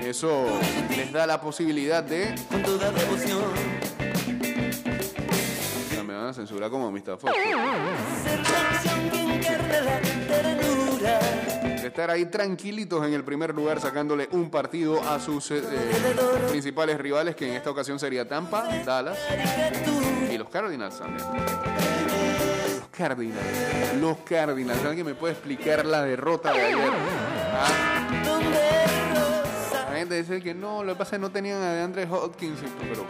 Eso 0.04 0.46
les 0.88 1.12
da 1.12 1.26
la 1.26 1.40
posibilidad 1.40 2.04
de. 2.04 2.32
Con 6.36 6.36
toda 6.36 6.36
devoción. 6.36 6.36
Ya 6.36 6.36
me 6.36 6.36
van 6.36 6.36
a 6.36 6.36
censurar 6.36 6.70
como 6.70 6.90
Mr. 6.90 7.18
Fox. 7.18 7.32
De 11.80 11.86
estar 11.86 12.10
ahí 12.10 12.26
tranquilitos 12.26 13.06
en 13.06 13.14
el 13.14 13.24
primer 13.24 13.54
lugar, 13.54 13.80
sacándole 13.80 14.28
un 14.32 14.50
partido 14.50 15.00
a 15.02 15.20
sus 15.20 15.50
eh, 15.50 15.62
principales 16.48 16.98
rivales, 16.98 17.36
que 17.36 17.48
en 17.48 17.54
esta 17.54 17.70
ocasión 17.70 17.98
sería 17.98 18.28
Tampa, 18.28 18.68
Dallas 18.84 19.18
y 20.30 20.36
los 20.36 20.48
Cardinals 20.48 20.98
también. 20.98 21.26
Los 22.78 22.88
Cardinals. 22.88 23.40
Los 24.00 24.16
Cardinals. 24.18 24.84
¿Alguien 24.84 25.06
me 25.06 25.14
puede 25.14 25.34
explicar 25.34 25.86
la 25.86 26.02
derrota 26.02 26.52
de 26.52 26.60
ayer? 26.60 26.92
¿Ah? 27.52 28.06
La 29.90 29.96
gente 30.00 30.16
dice 30.16 30.42
que 30.42 30.54
no, 30.54 30.84
lo 30.84 30.92
que 30.92 30.98
pasa 30.98 31.16
es 31.16 31.20
que 31.20 31.22
no 31.22 31.30
tenían 31.30 31.62
a 31.62 31.72
DeAndre 31.72 32.06
Hopkins, 32.10 32.58
pero 32.80 33.06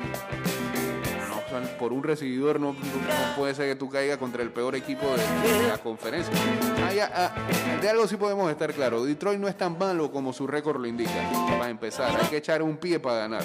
por 1.79 1.93
un 1.93 2.03
recibidor 2.03 2.61
no, 2.61 2.73
no 2.73 3.37
puede 3.37 3.55
ser 3.55 3.69
que 3.69 3.77
tú 3.77 3.89
caigas 3.89 4.19
contra 4.19 4.43
el 4.43 4.51
peor 4.51 4.75
equipo 4.77 5.07
de, 5.07 5.59
de 5.63 5.69
la 5.69 5.79
conferencia. 5.79 6.33
Ah, 6.79 7.11
ah, 7.15 7.33
de 7.81 7.89
algo 7.89 8.07
sí 8.07 8.17
podemos 8.17 8.51
estar 8.51 8.73
claros, 8.73 9.07
Detroit 9.07 9.39
no 9.39 9.49
es 9.49 9.57
tan 9.57 9.77
malo 9.79 10.11
como 10.11 10.33
su 10.33 10.47
récord 10.47 10.81
lo 10.81 10.87
indica. 10.87 11.11
Para 11.59 11.71
empezar, 11.71 12.17
hay 12.21 12.29
que 12.29 12.39
echar 12.39 12.63
un 12.63 12.77
pie 12.77 12.99
para 13.01 13.19
ganar. 13.19 13.43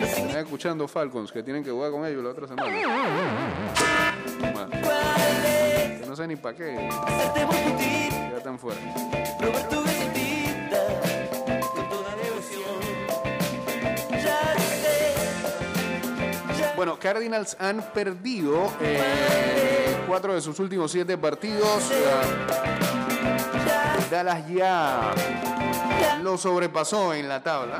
Están 0.00 0.30
escuchando 0.30 0.86
Falcons 0.88 1.32
que 1.32 1.42
tienen 1.42 1.64
que 1.64 1.70
jugar 1.70 1.90
con 1.90 2.04
ellos 2.04 2.22
la 2.22 2.30
otra 2.30 2.46
semana. 2.46 2.70
Que 5.98 6.06
no 6.06 6.16
sé 6.16 6.26
ni 6.26 6.36
para 6.36 6.56
qué, 6.56 6.88
ya 8.30 8.36
están 8.36 8.58
fuera. 8.58 8.80
Cardinals 17.04 17.54
han 17.60 17.82
perdido 17.92 18.72
eh, 18.80 19.94
cuatro 20.08 20.34
de 20.34 20.40
sus 20.40 20.58
últimos 20.58 20.90
siete 20.90 21.18
partidos. 21.18 21.92
Dallas 24.10 24.48
ya 24.48 25.12
lo 26.22 26.38
sobrepasó 26.38 27.12
en 27.12 27.28
la 27.28 27.42
tabla. 27.42 27.76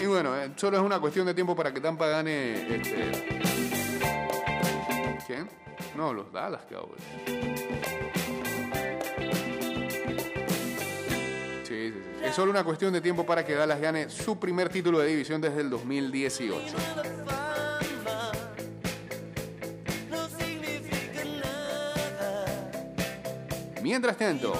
Y 0.00 0.06
bueno, 0.06 0.34
eh, 0.38 0.52
solo 0.56 0.78
es 0.78 0.82
una 0.82 0.98
cuestión 1.00 1.26
de 1.26 1.34
tiempo 1.34 1.54
para 1.54 1.74
que 1.74 1.82
Tampa 1.82 2.06
gane. 2.06 2.76
Este... 2.76 3.12
¿Quién? 5.26 5.67
No, 5.98 6.12
los 6.12 6.32
Dallas 6.32 6.62
Cowboys. 6.70 7.02
Sí, 11.64 11.90
sí, 11.90 11.92
sí. 11.92 12.24
Es 12.24 12.36
solo 12.36 12.52
una 12.52 12.62
cuestión 12.62 12.92
de 12.92 13.00
tiempo 13.00 13.26
para 13.26 13.44
que 13.44 13.56
Dallas 13.56 13.80
gane 13.80 14.08
su 14.08 14.38
primer 14.38 14.68
título 14.68 15.00
de 15.00 15.08
división 15.08 15.40
desde 15.40 15.60
el 15.60 15.70
2018. 15.70 16.76
La 16.94 17.02
fama 17.26 18.30
no 20.08 20.28
significa 20.28 21.24
nada. 21.24 22.70
Mientras 23.82 24.16
tanto, 24.16 24.54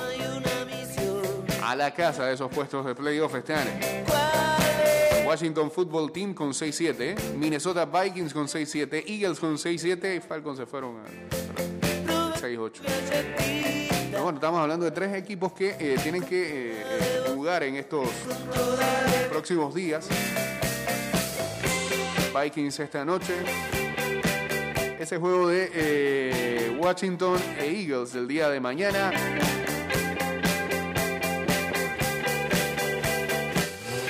a 1.62 1.76
la 1.76 1.94
casa 1.94 2.24
de 2.24 2.34
esos 2.34 2.50
puestos 2.50 2.84
de 2.84 2.96
playoff 2.96 3.36
están. 3.36 4.47
Washington 5.28 5.70
Football 5.70 6.10
Team 6.10 6.32
con 6.32 6.54
6-7, 6.54 7.34
Minnesota 7.36 7.84
Vikings 7.84 8.32
con 8.32 8.46
6-7, 8.46 9.04
Eagles 9.06 9.38
con 9.38 9.58
6-7 9.58 10.16
y 10.16 10.20
Falcons 10.20 10.56
se 10.56 10.64
fueron 10.64 10.96
a 10.96 12.38
6-8. 12.40 12.72
Pero 14.10 14.22
bueno, 14.22 14.38
estamos 14.38 14.58
hablando 14.58 14.86
de 14.86 14.90
tres 14.90 15.14
equipos 15.14 15.52
que 15.52 15.76
eh, 15.78 15.98
tienen 16.02 16.22
que 16.24 16.40
eh, 16.40 16.82
eh, 16.82 17.22
jugar 17.34 17.62
en 17.64 17.76
estos 17.76 18.08
próximos 19.28 19.74
días. 19.74 20.08
Vikings 22.34 22.80
esta 22.80 23.04
noche. 23.04 23.34
Ese 24.98 25.18
juego 25.18 25.48
de 25.48 26.74
Washington 26.80 27.38
e 27.60 27.66
Eagles 27.66 28.14
del 28.14 28.26
día 28.26 28.48
de 28.48 28.60
mañana. 28.60 29.12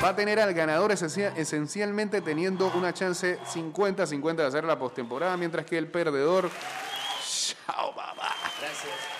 Va 0.02 0.10
a 0.10 0.16
tener 0.16 0.38
al 0.38 0.54
ganador 0.54 0.92
esencia- 0.92 1.32
esencialmente 1.36 2.20
teniendo 2.20 2.70
una 2.76 2.94
chance 2.94 3.38
50-50 3.52 4.36
de 4.36 4.46
hacer 4.46 4.64
la 4.64 4.78
postemporada, 4.78 5.36
mientras 5.36 5.66
que 5.66 5.76
el 5.76 5.88
perdedor. 5.88 6.50
Chao, 7.66 7.92
mamá. 7.92 8.14
No 8.60 9.17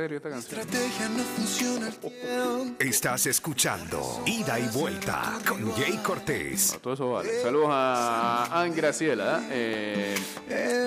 serio 0.00 0.16
esta 0.16 0.30
canción? 0.30 0.60
Estrategia 0.60 1.08
no 1.10 1.22
funciona 1.22 1.88
el 1.88 1.96
tiempo. 1.96 2.76
Estás 2.78 3.26
escuchando 3.26 4.22
Ida 4.24 4.58
y 4.58 4.66
Vuelta 4.68 5.38
con 5.46 5.70
Jay 5.72 5.98
Cortés. 5.98 6.72
No, 6.72 6.78
todo 6.80 6.94
eso 6.94 7.12
vale. 7.12 7.42
Saludos 7.42 7.68
a 7.70 8.62
Anne 8.62 8.74
Graciela. 8.74 9.42
eh, 9.50 10.14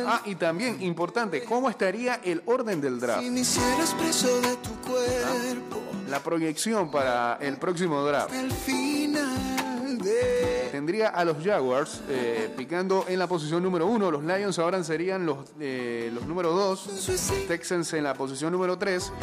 ah, 0.07 0.21
y 0.25 0.33
también, 0.35 0.81
importante, 0.81 1.43
¿cómo 1.43 1.69
estaría 1.69 2.21
el 2.23 2.41
orden 2.45 2.81
del 2.81 2.99
draft? 2.99 3.21
Si 3.21 3.29
me 3.29 3.41
hicieras 3.41 3.93
preso 3.93 4.41
de 4.41 4.55
tu 4.57 4.71
cuerpo 4.81 5.81
La 6.09 6.21
proyección 6.21 6.89
para 6.89 7.37
el 7.39 7.57
próximo 7.57 8.03
draft. 8.03 8.33
Tendría 10.73 11.09
a 11.09 11.23
los 11.23 11.37
Jaguars 11.43 12.01
eh, 12.09 12.51
picando 12.57 13.05
en 13.07 13.19
la 13.19 13.27
posición 13.27 13.61
número 13.61 13.85
uno. 13.85 14.09
Los 14.09 14.23
Lions 14.23 14.57
ahora 14.57 14.83
serían 14.83 15.23
los, 15.23 15.37
eh, 15.59 16.09
los 16.11 16.25
número 16.25 16.51
dos. 16.51 16.89
Texans 17.47 17.93
en 17.93 18.03
la 18.03 18.15
posición 18.15 18.51
número 18.51 18.75
tres. 18.75 19.13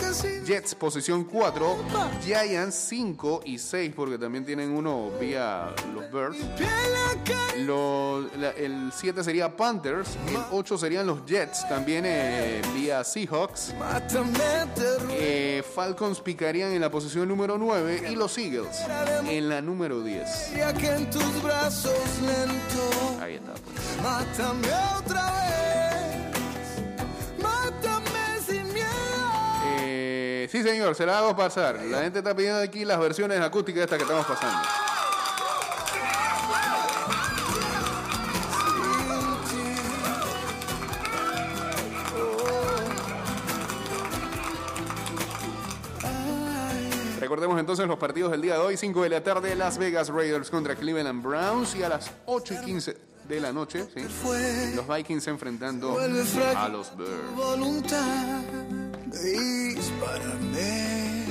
Jets 0.47 0.77
posición 0.77 1.25
cuatro. 1.25 1.77
Giants 2.25 2.77
5 2.89 3.41
y 3.47 3.59
6 3.59 3.93
porque 3.97 4.17
también 4.17 4.47
tienen 4.47 4.71
uno 4.71 5.11
vía 5.21 5.75
los 5.93 6.05
Birds. 6.13 6.39
El 8.57 8.93
7 8.95 9.25
sería 9.25 9.57
Panthers. 9.57 10.17
El 10.29 10.39
8 10.53 10.79
serían 10.79 11.05
los 11.05 11.27
Jets 11.27 11.69
también 11.69 12.05
eh, 12.07 12.63
vía 12.73 13.03
Seahawks. 13.03 13.75
Falcons 15.75 16.21
picarían 16.21 16.71
en 16.71 16.81
la 16.81 16.93
posición 16.93 17.27
número 17.27 17.59
9 17.59 18.07
y 18.09 18.15
los 18.15 18.39
Eagles 18.39 18.83
en 19.29 19.49
la 19.49 19.61
número 19.61 20.01
10. 20.01 20.53
Tus 21.41 21.43
brazos 21.43 21.93
lento 22.23 23.23
Ahí 23.23 23.35
está. 23.35 23.53
pues. 23.53 24.03
Mátame 24.03 24.69
otra 24.99 25.33
vez 25.33 26.83
Mátame 27.43 28.41
sin 28.47 28.73
miedo 28.73 28.87
Eh, 29.79 30.49
sí, 30.51 30.63
señor, 30.63 30.95
se 30.95 31.07
la 31.07 31.19
hago 31.19 31.37
pasar. 31.37 31.77
La 31.83 32.03
gente 32.03 32.19
está 32.19 32.35
pidiendo 32.35 32.61
aquí 32.61 32.85
las 32.85 32.99
versiones 32.99 33.41
acústicas 33.41 33.81
de 33.81 33.85
esta 33.85 33.97
que 33.97 34.03
estamos 34.03 34.27
pasando. 34.27 34.59
Recordemos 47.31 47.61
entonces 47.61 47.87
los 47.87 47.97
partidos 47.97 48.33
del 48.33 48.43
día 48.43 48.55
de 48.55 48.59
hoy, 48.59 48.77
5 48.77 49.05
de 49.05 49.09
la 49.09 49.23
tarde, 49.23 49.55
Las 49.55 49.79
Vegas 49.79 50.09
Raiders 50.09 50.51
contra 50.51 50.75
Cleveland 50.75 51.23
Browns 51.23 51.77
y 51.77 51.85
a 51.85 51.89
las 51.89 52.11
8 52.27 52.55
y 52.55 52.65
15 52.65 52.97
de 53.29 53.41
la 53.41 53.53
noche, 53.53 53.87
¿sí? 53.95 54.03
los 54.75 54.89
Vikings 54.89 55.29
enfrentando 55.29 55.97
a 55.97 56.09
los 56.69 56.97
Bears. 56.97 57.37
voluntad 57.37 58.41
de 59.07 59.31
dispararme 59.77 61.23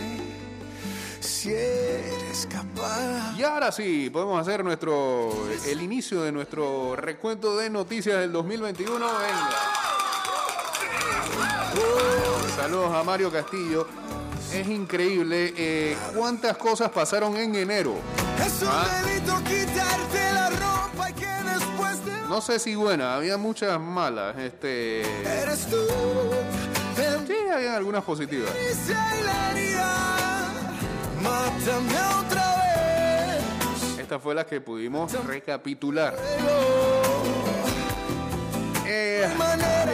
Si 1.20 1.50
eres 1.50 2.48
capaz 2.50 3.38
Y 3.38 3.44
ahora 3.44 3.70
sí, 3.70 4.10
podemos 4.10 4.40
hacer 4.40 4.64
nuestro 4.64 5.34
el 5.68 5.82
inicio 5.82 6.22
de 6.22 6.32
nuestro 6.32 6.96
recuento 6.96 7.58
de 7.58 7.70
noticias 7.70 8.22
del 8.22 8.32
2021. 8.32 9.06
Venga. 9.06 9.50
Saludos 12.56 12.94
a 12.94 13.04
Mario 13.04 13.30
Castillo. 13.30 13.86
Es 14.54 14.68
increíble 14.68 15.54
eh, 15.56 15.98
cuántas 16.16 16.58
cosas 16.58 16.90
pasaron 16.90 17.38
en 17.38 17.56
enero. 17.56 17.96
Es 18.46 18.62
un 18.62 18.68
Ah. 18.72 19.02
delito 19.06 19.36
quitarte 19.44 20.34
la 20.34 20.50
ropa 20.50 21.10
y 21.10 21.14
que 21.14 21.26
después 21.28 22.06
de 22.06 22.12
No 22.28 22.42
sé 22.42 22.60
si 22.60 22.76
buenas, 22.76 23.16
había 23.18 23.38
muchas 23.38 23.80
malas. 23.80 24.38
Este, 24.38 25.02
Eres 25.42 25.66
tú 25.68 25.78
sí, 27.28 27.34
había 27.54 27.76
algunas 27.76 28.04
positivas. 28.04 28.50
Esta 34.00 34.20
fue 34.20 34.34
la 34.34 34.46
que 34.46 34.60
pudimos 34.60 35.12
recapitular. 35.26 36.16
Eh, 38.92 39.24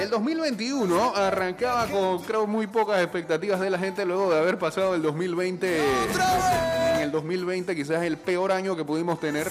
el 0.02 0.10
2021 0.10 1.16
arrancaba 1.16 1.86
con, 1.88 2.20
creo, 2.24 2.48
muy 2.48 2.66
pocas 2.66 3.02
expectativas 3.02 3.60
de 3.60 3.70
la 3.70 3.78
gente 3.78 4.06
luego 4.06 4.32
de 4.32 4.40
haber 4.40 4.58
pasado 4.58 4.96
el 4.96 5.02
2020. 5.02 5.80
En 6.96 7.02
el 7.02 7.12
2020 7.12 7.76
quizás 7.76 8.04
el 8.04 8.16
peor 8.16 8.54
año 8.54 8.74
que 8.78 8.86
pudimos 8.86 9.20
tener. 9.20 9.50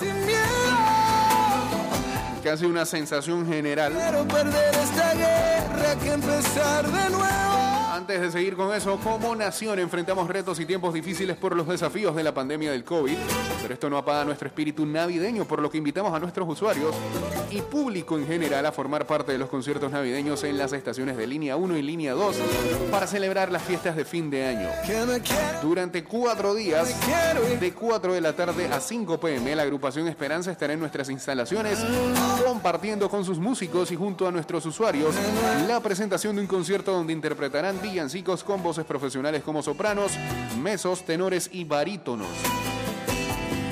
Casi 2.43 2.65
una 2.65 2.87
sensación 2.87 3.47
general. 3.47 3.93
Quiero 3.93 4.27
perder 4.27 4.75
esta 4.77 5.13
guerra 5.13 5.95
que 6.03 6.13
empezar 6.13 6.87
de 6.87 7.11
nuevo 7.11 7.64
Antes 8.05 8.21
de 8.21 8.31
seguir 8.33 8.55
con 8.55 8.71
eso, 8.75 8.99
como 9.03 9.35
nación 9.35 9.79
enfrentamos 9.79 10.29
retos 10.29 10.61
y 10.61 10.67
tiempos 10.67 10.93
difíciles 10.93 11.39
por 11.39 11.57
los 11.57 11.67
desafíos 11.67 12.15
de 12.15 12.23
la 12.23 12.35
pandemia 12.35 12.71
del 12.71 12.85
COVID, 12.85 13.17
pero 13.63 13.73
esto 13.73 13.89
no 13.89 13.97
apaga 13.97 14.27
nuestro 14.27 14.47
espíritu 14.47 14.85
navideño, 14.85 15.47
por 15.47 15.63
lo 15.63 15.71
que 15.71 15.79
invitamos 15.79 16.13
a 16.13 16.19
nuestros 16.19 16.47
usuarios 16.47 16.95
y 17.51 17.63
público 17.63 18.19
en 18.19 18.27
general 18.27 18.67
a 18.67 18.73
formar 18.73 19.07
parte 19.07 19.33
de 19.33 19.39
los 19.39 19.49
conciertos 19.49 19.91
navideños 19.91 20.45
en 20.45 20.59
las 20.59 20.75
estaciones 20.75 21.17
de 21.17 21.27
línea 21.27 21.57
1 21.57 21.79
y 21.79 21.83
línea 21.83 22.13
2 22.13 22.37
para 22.91 23.07
celebrar 23.07 23.51
las 23.51 23.63
fiestas 23.63 23.97
de 23.97 24.05
fin 24.05 24.29
de 24.29 24.45
año. 24.45 24.69
Durante 25.63 26.05
cuatro 26.05 26.55
días, 26.55 26.95
de 27.59 27.73
4 27.73 28.13
de 28.13 28.21
la 28.21 28.35
tarde 28.35 28.67
a 28.67 28.81
5 28.81 29.19
pm, 29.19 29.57
la 29.57 29.63
agrupación 29.63 30.09
Esperanza 30.09 30.53
estará 30.53 30.75
en 30.75 30.81
nuestras 30.81 31.09
instalaciones 31.09 31.79
compartiendo 32.45 33.09
con 33.09 33.25
sus 33.25 33.39
músicos 33.39 33.91
y 33.93 33.97
junto 33.97 34.29
a 34.29 34.31
nuestros 34.31 34.67
usuarios 34.67 35.15
la 35.67 35.81
presentación 35.81 36.37
de 36.37 36.43
un 36.43 36.49
concierto 36.49 36.93
donde 36.93 37.15
interpretarán 37.15 37.81
con 38.45 38.61
voces 38.61 38.85
profesionales 38.85 39.45
como 39.45 39.63
sopranos, 39.63 40.11
mesos, 40.61 41.05
tenores 41.05 41.49
y 41.53 41.63
barítonos. 41.63 42.27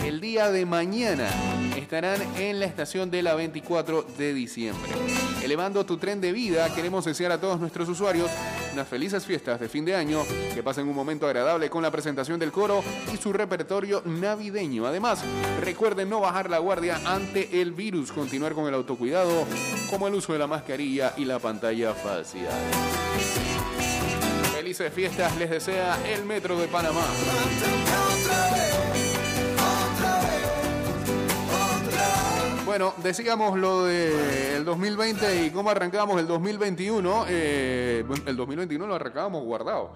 El 0.04 0.20
día 0.20 0.52
de 0.52 0.64
mañana 0.64 1.28
estarán 1.76 2.20
en 2.38 2.60
la 2.60 2.66
estación 2.66 3.10
de 3.10 3.20
la 3.22 3.34
24 3.34 4.06
de 4.16 4.32
diciembre. 4.32 4.92
Elevando 5.42 5.84
tu 5.84 5.96
tren 5.96 6.20
de 6.20 6.30
vida, 6.30 6.72
queremos 6.72 7.04
desear 7.04 7.32
a 7.32 7.40
todos 7.40 7.58
nuestros 7.58 7.88
usuarios 7.88 8.30
unas 8.72 8.86
felices 8.86 9.26
fiestas 9.26 9.58
de 9.58 9.68
fin 9.68 9.84
de 9.84 9.96
año, 9.96 10.22
que 10.54 10.62
pasen 10.62 10.86
un 10.86 10.94
momento 10.94 11.26
agradable 11.26 11.68
con 11.68 11.82
la 11.82 11.90
presentación 11.90 12.38
del 12.38 12.52
coro 12.52 12.84
y 13.12 13.16
su 13.16 13.32
repertorio 13.32 14.02
navideño. 14.04 14.86
Además, 14.86 15.24
recuerden 15.60 16.08
no 16.08 16.20
bajar 16.20 16.48
la 16.48 16.58
guardia 16.58 17.00
ante 17.04 17.60
el 17.60 17.72
virus, 17.72 18.12
continuar 18.12 18.52
con 18.52 18.68
el 18.68 18.74
autocuidado, 18.74 19.46
como 19.90 20.06
el 20.06 20.14
uso 20.14 20.32
de 20.32 20.38
la 20.38 20.46
mascarilla 20.46 21.12
y 21.16 21.24
la 21.24 21.40
pantalla 21.40 21.92
facial. 21.92 23.51
Felices 24.72 24.94
fiestas 24.94 25.36
les 25.36 25.50
desea 25.50 25.98
el 26.08 26.24
Metro 26.24 26.58
de 26.58 26.66
Panamá. 26.66 27.02
Bueno, 32.64 32.94
decíamos 33.02 33.58
lo 33.58 33.84
del 33.84 34.64
2020 34.64 35.44
y 35.44 35.50
cómo 35.50 35.68
arrancábamos 35.68 36.18
el 36.18 36.26
2021. 36.26 37.26
eh, 37.28 38.02
el 38.24 38.34
2021 38.34 38.86
lo 38.86 38.94
arrancábamos 38.94 39.44
guardado. 39.44 39.92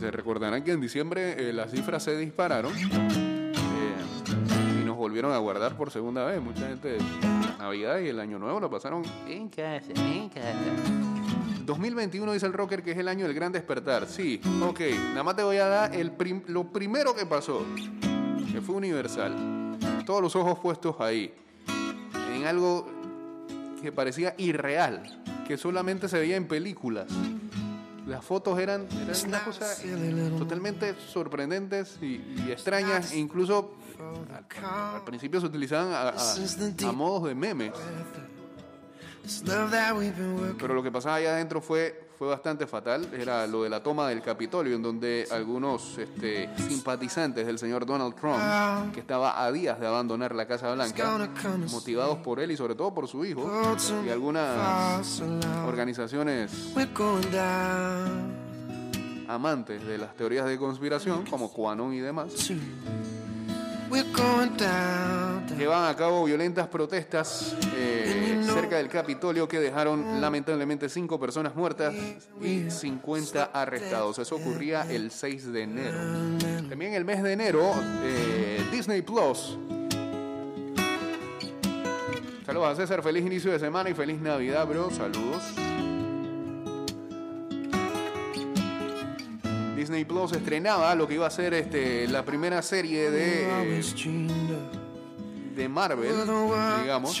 Se 0.00 0.10
recordarán 0.10 0.64
que 0.64 0.72
en 0.72 0.80
diciembre 0.80 1.36
eh, 1.38 1.52
las 1.52 1.70
cifras 1.70 2.02
se 2.02 2.16
dispararon 2.16 2.72
eh, 2.76 3.52
y 4.80 4.84
nos 4.84 4.96
volvieron 4.96 5.30
a 5.30 5.38
guardar 5.38 5.76
por 5.76 5.92
segunda 5.92 6.24
vez. 6.24 6.42
Mucha 6.42 6.66
gente, 6.66 6.98
Navidad 7.56 8.00
y 8.00 8.08
el 8.08 8.18
Año 8.18 8.40
Nuevo 8.40 8.58
lo 8.58 8.68
pasaron 8.68 9.04
en 9.28 9.48
casa, 9.48 9.92
en 9.94 10.28
casa. 10.28 11.21
2021 11.64 12.32
dice 12.32 12.46
el 12.46 12.52
rocker 12.52 12.82
que 12.82 12.92
es 12.92 12.98
el 12.98 13.08
año 13.08 13.24
del 13.26 13.34
gran 13.34 13.52
despertar. 13.52 14.06
Sí, 14.06 14.40
ok. 14.62 14.80
Nada 15.10 15.22
más 15.22 15.36
te 15.36 15.42
voy 15.42 15.56
a 15.58 15.66
dar 15.66 15.94
el 15.94 16.10
prim- 16.12 16.42
lo 16.46 16.64
primero 16.64 17.14
que 17.14 17.26
pasó, 17.26 17.64
que 18.52 18.60
fue 18.60 18.74
universal. 18.76 19.78
Todos 20.06 20.20
los 20.22 20.34
ojos 20.36 20.58
puestos 20.58 20.96
ahí, 21.00 21.32
en 22.34 22.46
algo 22.46 22.86
que 23.80 23.92
parecía 23.92 24.34
irreal, 24.38 25.22
que 25.46 25.56
solamente 25.56 26.08
se 26.08 26.18
veía 26.18 26.36
en 26.36 26.46
películas. 26.48 27.06
Las 28.06 28.24
fotos 28.24 28.58
eran, 28.58 28.88
eran 29.00 29.28
una 29.28 29.44
cosa 29.44 29.64
totalmente 30.38 30.94
sorprendentes 31.12 31.98
y, 32.02 32.20
y 32.46 32.48
extrañas, 32.50 33.12
e 33.12 33.18
incluso 33.18 33.74
al, 34.34 34.44
al 34.96 35.04
principio 35.04 35.40
se 35.40 35.46
utilizaban 35.46 35.92
a, 35.92 36.08
a- 36.08 36.34
a 36.88 36.92
modos 36.92 37.28
de 37.28 37.34
memes. 37.36 37.72
Pero 40.58 40.74
lo 40.74 40.82
que 40.82 40.90
pasaba 40.90 41.16
allá 41.16 41.34
adentro 41.34 41.60
fue, 41.60 42.08
fue 42.18 42.28
bastante 42.28 42.66
fatal. 42.66 43.08
Era 43.12 43.46
lo 43.46 43.62
de 43.62 43.70
la 43.70 43.82
toma 43.82 44.08
del 44.08 44.20
Capitolio, 44.20 44.74
en 44.76 44.82
donde 44.82 45.26
algunos 45.30 45.96
este, 45.98 46.48
simpatizantes 46.56 47.46
del 47.46 47.58
señor 47.58 47.86
Donald 47.86 48.14
Trump, 48.14 48.92
que 48.92 49.00
estaba 49.00 49.44
a 49.44 49.52
días 49.52 49.78
de 49.78 49.86
abandonar 49.86 50.34
la 50.34 50.46
Casa 50.46 50.72
Blanca, 50.74 51.18
motivados 51.70 52.18
por 52.18 52.40
él 52.40 52.50
y 52.50 52.56
sobre 52.56 52.74
todo 52.74 52.92
por 52.92 53.06
su 53.06 53.24
hijo, 53.24 53.48
y 54.04 54.10
algunas 54.10 55.20
organizaciones 55.66 56.72
amantes 59.28 59.86
de 59.86 59.98
las 59.98 60.14
teorías 60.14 60.46
de 60.46 60.58
conspiración, 60.58 61.24
como 61.26 61.50
QAnon 61.52 61.94
y 61.94 62.00
demás, 62.00 62.32
llevan 65.56 65.84
a 65.88 65.94
cabo 65.96 66.24
violentas 66.24 66.66
protestas 66.68 67.54
eh, 67.74 68.31
cerca 68.52 68.76
del 68.76 68.88
Capitolio 68.88 69.48
que 69.48 69.58
dejaron 69.58 70.20
lamentablemente 70.20 70.88
cinco 70.88 71.18
personas 71.18 71.54
muertas 71.54 71.94
y 72.40 72.70
50 72.70 73.44
arrestados. 73.44 74.18
Eso 74.18 74.36
ocurría 74.36 74.82
el 74.90 75.10
6 75.10 75.52
de 75.52 75.62
enero. 75.62 75.98
También 76.68 76.94
el 76.94 77.04
mes 77.04 77.22
de 77.22 77.32
enero, 77.32 77.72
eh, 78.04 78.62
Disney 78.70 79.02
Plus. 79.02 79.58
Saludos 82.44 82.68
a 82.68 82.74
César, 82.74 83.02
feliz 83.02 83.24
inicio 83.24 83.52
de 83.52 83.58
semana 83.58 83.88
y 83.90 83.94
feliz 83.94 84.20
Navidad, 84.20 84.66
bro. 84.66 84.90
Saludos. 84.90 85.42
Disney 89.76 90.04
Plus 90.04 90.32
estrenaba 90.32 90.94
lo 90.94 91.08
que 91.08 91.14
iba 91.14 91.26
a 91.26 91.30
ser 91.30 91.54
este, 91.54 92.06
la 92.08 92.24
primera 92.24 92.62
serie 92.62 93.10
de 93.10 93.78
eh, 93.78 94.81
de 95.54 95.68
Marvel, 95.68 96.08
digamos. 96.82 97.14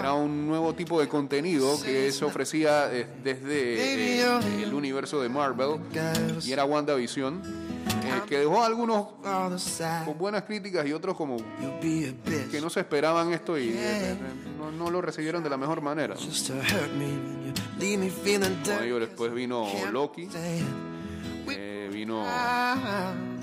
Era 0.00 0.12
un 0.14 0.46
nuevo 0.46 0.74
tipo 0.74 1.00
de 1.00 1.08
contenido 1.08 1.80
que 1.82 2.12
se 2.12 2.24
ofrecía 2.24 2.92
eh, 2.92 3.06
desde 3.22 4.20
eh, 4.20 4.62
el 4.62 4.74
universo 4.74 5.20
de 5.20 5.28
Marvel 5.28 5.80
y 6.44 6.52
era 6.52 6.64
WandaVision, 6.64 7.42
eh, 7.44 8.22
que 8.28 8.38
dejó 8.38 8.62
a 8.62 8.66
algunos 8.66 9.06
con 10.04 10.18
buenas 10.18 10.42
críticas 10.42 10.86
y 10.86 10.92
otros 10.92 11.16
como 11.16 11.36
que 12.50 12.60
no 12.60 12.70
se 12.70 12.80
esperaban 12.80 13.32
esto 13.32 13.58
y 13.58 13.68
eh, 13.68 13.74
eh, 14.12 14.16
no, 14.58 14.70
no 14.70 14.90
lo 14.90 15.00
recibieron 15.00 15.42
de 15.42 15.50
la 15.50 15.56
mejor 15.56 15.80
manera. 15.80 16.14
Dirty. 18.78 19.00
después 19.00 19.32
vino 19.34 19.66
Loki, 19.90 20.28
eh, 21.50 21.90
vino 21.92 22.24
Ah, 22.26 23.12
¿cómo 23.12 23.32
se 23.32 23.33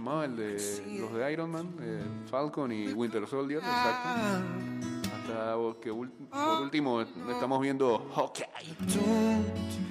llamaba 0.00 0.24
el 0.24 0.36
de 0.36 0.98
los 0.98 1.12
de 1.12 1.32
Iron 1.32 1.50
Man? 1.50 1.74
Eh, 1.82 2.02
Falcon 2.30 2.72
y 2.72 2.88
Winter 2.88 3.26
Soldier, 3.26 3.58
exacto. 3.58 4.08
Hasta 5.14 5.80
que 5.80 5.90
por 5.90 6.62
último 6.62 7.02
estamos 7.02 7.60
viendo 7.60 8.10
Hawkeye. 8.14 8.46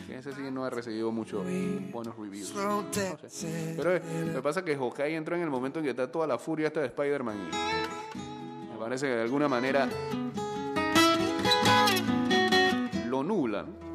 que 0.08 0.17
Ese 0.17 0.34
sí 0.34 0.41
no 0.52 0.65
ha 0.65 0.72
recibido 0.72 1.12
muchos 1.12 1.45
buenos 1.91 2.17
reviews. 2.17 2.56
No 2.56 2.84
sé. 2.91 3.76
Pero 3.78 3.95
eh, 3.98 4.02
que 4.34 4.41
pasa 4.41 4.65
que 4.65 4.76
Hawkeye 4.76 5.15
entró 5.15 5.36
en 5.36 5.43
el 5.43 5.50
momento 5.52 5.78
en 5.78 5.86
que 5.86 5.91
está 5.91 6.12
toda 6.12 6.26
la 6.26 6.39
furia 6.39 6.67
esta 6.67 6.80
de 6.80 6.88
Spider-Man 6.88 7.38
y 7.38 8.74
me 8.74 8.80
parece 8.80 9.06
que 9.06 9.13
de 9.13 9.22
alguna 9.22 9.48
manera 9.48 9.88
lo 13.06 13.22
nublan. 13.22 13.88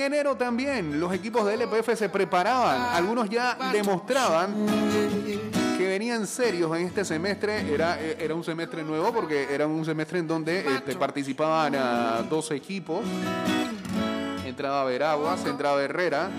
En 0.00 0.14
enero 0.14 0.34
también 0.34 0.98
los 0.98 1.12
equipos 1.12 1.44
de 1.44 1.58
LPF 1.58 1.94
se 1.94 2.08
preparaban, 2.08 2.96
algunos 2.96 3.28
ya 3.28 3.58
demostraban 3.70 4.54
que 5.76 5.86
venían 5.86 6.26
serios 6.26 6.74
en 6.74 6.86
este 6.86 7.04
semestre. 7.04 7.70
Era, 7.70 8.00
eh, 8.00 8.16
era 8.18 8.34
un 8.34 8.42
semestre 8.42 8.82
nuevo 8.82 9.12
porque 9.12 9.52
era 9.52 9.66
un 9.66 9.84
semestre 9.84 10.20
en 10.20 10.26
donde 10.26 10.60
este, 10.60 10.96
participaban 10.96 11.74
a 11.74 12.22
dos 12.22 12.50
equipos. 12.50 13.04
Entraba 14.46 14.84
Veraguas, 14.84 15.44
entraba 15.44 15.82
Herrera. 15.82 16.30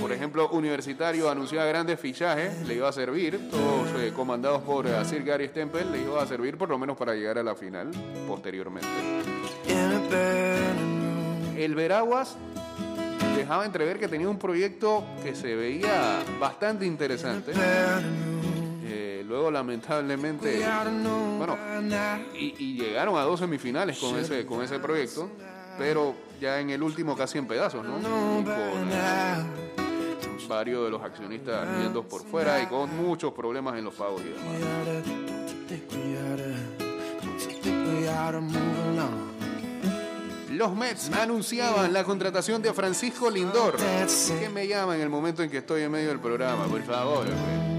Por 0.00 0.12
ejemplo, 0.12 0.48
Universitario 0.50 1.30
anunciaba 1.30 1.66
grandes 1.66 1.98
fichajes, 1.98 2.66
le 2.66 2.74
iba 2.74 2.88
a 2.88 2.92
servir, 2.92 3.50
todos 3.50 3.88
eh, 4.00 4.12
comandados 4.14 4.62
por 4.62 4.86
eh, 4.86 5.04
Sir 5.04 5.24
Gary 5.24 5.48
Stempel, 5.48 5.90
le 5.90 6.02
iba 6.02 6.22
a 6.22 6.26
servir 6.26 6.56
por 6.56 6.68
lo 6.68 6.78
menos 6.78 6.96
para 6.96 7.14
llegar 7.14 7.38
a 7.38 7.42
la 7.42 7.54
final 7.54 7.90
posteriormente. 8.26 8.88
A. 9.68 10.74
El 11.56 11.74
Veraguas 11.74 12.36
dejaba 13.36 13.64
entrever 13.64 13.98
que 13.98 14.08
tenía 14.08 14.28
un 14.28 14.38
proyecto 14.38 15.04
que 15.22 15.34
se 15.34 15.54
veía 15.54 16.22
bastante 16.38 16.86
interesante. 16.86 17.52
Eh, 18.84 19.24
luego, 19.26 19.50
lamentablemente, 19.50 20.64
bueno, 21.36 21.56
y, 22.34 22.54
y 22.58 22.74
llegaron 22.76 23.16
a 23.16 23.22
dos 23.22 23.40
semifinales 23.40 23.98
con 23.98 24.18
ese, 24.18 24.44
con 24.46 24.62
ese 24.62 24.78
proyecto, 24.78 25.30
pero 25.78 26.14
ya 26.40 26.60
en 26.60 26.70
el 26.70 26.82
último 26.82 27.16
casi 27.16 27.38
en 27.38 27.46
pedazos, 27.46 27.84
¿no? 27.84 27.98
Y 27.98 28.44
con 28.44 28.48
varios 30.48 30.84
de 30.84 30.90
los 30.90 31.02
accionistas 31.02 31.68
yendo 31.82 32.02
por 32.02 32.22
fuera 32.24 32.62
y 32.62 32.66
con 32.66 32.96
muchos 32.96 33.32
problemas 33.32 33.76
en 33.78 33.84
los 33.84 33.94
pagos 33.94 34.22
y 34.22 34.30
demás. 34.30 35.04
Los 40.50 40.74
Mets 40.74 41.12
anunciaban 41.12 41.92
la 41.92 42.02
contratación 42.02 42.62
de 42.62 42.72
Francisco 42.72 43.30
Lindor. 43.30 43.76
¿Qué 44.40 44.48
me 44.48 44.66
llama 44.66 44.96
en 44.96 45.02
el 45.02 45.10
momento 45.10 45.42
en 45.42 45.50
que 45.50 45.58
estoy 45.58 45.82
en 45.82 45.92
medio 45.92 46.08
del 46.08 46.18
programa? 46.18 46.64
Por 46.64 46.82
favor. 46.82 47.26
hombre. 47.26 47.77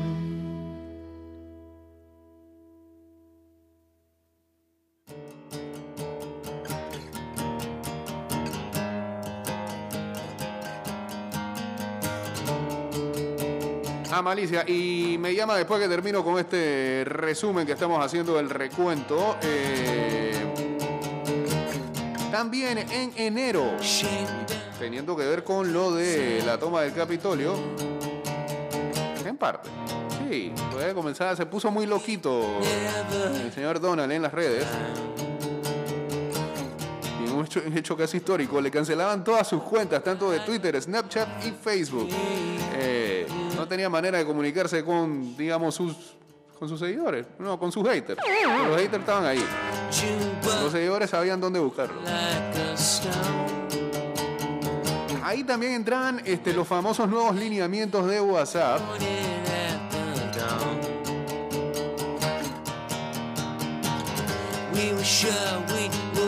Malicia, 14.21 14.63
y 14.67 15.17
me 15.19 15.33
llama 15.33 15.55
después 15.55 15.81
que 15.81 15.87
termino 15.87 16.23
con 16.23 16.39
este 16.39 17.03
resumen 17.05 17.65
que 17.65 17.73
estamos 17.73 18.03
haciendo 18.03 18.35
del 18.35 18.49
recuento. 18.49 19.37
eh, 19.41 20.33
también 22.31 22.77
en 22.77 23.11
enero, 23.17 23.75
teniendo 24.79 25.15
que 25.17 25.25
ver 25.25 25.43
con 25.43 25.73
lo 25.73 25.91
de 25.93 26.41
la 26.45 26.57
toma 26.57 26.81
del 26.81 26.93
Capitolio, 26.93 27.55
en 29.25 29.35
parte. 29.35 29.69
Sí, 30.29 30.53
comenzar, 30.93 31.35
se 31.35 31.45
puso 31.47 31.71
muy 31.71 31.85
loquito 31.85 32.59
el 33.43 33.51
señor 33.51 33.79
Donald 33.79 34.11
en 34.11 34.21
las 34.21 34.31
redes. 34.31 34.65
Un 37.39 37.45
hecho, 37.45 37.61
un 37.65 37.77
hecho 37.77 37.95
casi 37.95 38.17
histórico, 38.17 38.59
le 38.59 38.69
cancelaban 38.69 39.23
todas 39.23 39.47
sus 39.47 39.63
cuentas, 39.63 40.03
tanto 40.03 40.29
de 40.29 40.41
Twitter, 40.41 40.81
Snapchat 40.81 41.45
y 41.45 41.51
Facebook. 41.51 42.09
Eh, 42.73 43.25
no 43.55 43.65
tenía 43.65 43.89
manera 43.89 44.17
de 44.17 44.25
comunicarse 44.25 44.83
con, 44.83 45.37
digamos, 45.37 45.73
sus, 45.73 45.95
con 46.59 46.67
sus 46.67 46.77
seguidores, 46.77 47.25
no, 47.39 47.57
con 47.57 47.71
sus 47.71 47.87
haters. 47.87 48.19
Los 48.67 48.75
haters 48.75 48.99
estaban 48.99 49.25
ahí. 49.25 49.41
Los 50.61 50.71
seguidores 50.73 51.09
sabían 51.09 51.39
dónde 51.39 51.59
buscarlo. 51.59 52.01
Ahí 55.23 55.45
también 55.45 55.73
entraban 55.73 56.21
este, 56.25 56.51
los 56.51 56.67
famosos 56.67 57.07
nuevos 57.07 57.35
lineamientos 57.37 58.05
de 58.05 58.19
WhatsApp. 58.19 58.81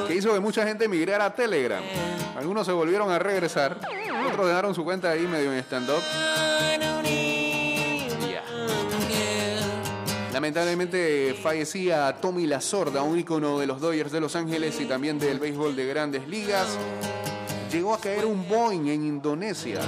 Que 0.08 0.16
hizo 0.16 0.34
que 0.34 0.40
mucha 0.40 0.66
gente 0.66 0.88
migrara 0.88 1.26
a 1.26 1.36
Telegram. 1.36 1.84
Algunos 2.38 2.66
se 2.66 2.72
volvieron 2.72 3.12
a 3.12 3.20
regresar, 3.20 3.78
otros 4.28 4.48
dejaron 4.48 4.76
su 4.76 4.84
cuenta 4.84 5.10
ahí 5.10 5.22
medio 5.22 5.54
en 5.54 5.60
stand-up. 5.60 6.02
Lamentablemente 10.34 11.38
fallecía 11.42 12.16
Tommy 12.20 12.48
La 12.48 12.62
Sorda, 12.62 13.04
un 13.04 13.20
ícono 13.20 13.60
de 13.60 13.68
los 13.68 13.80
Dodgers 13.80 14.12
de 14.12 14.20
Los 14.20 14.36
Ángeles 14.36 14.80
y 14.80 14.86
también 14.86 15.20
del 15.20 15.40
béisbol 15.40 15.76
de 15.76 15.86
grandes 15.86 16.28
ligas. 16.28 16.68
Llegó 17.72 17.94
a 17.94 18.02
caer 18.02 18.26
un 18.26 18.48
Boeing 18.48 18.88
en 18.88 19.06
Indonesia. 19.06 19.82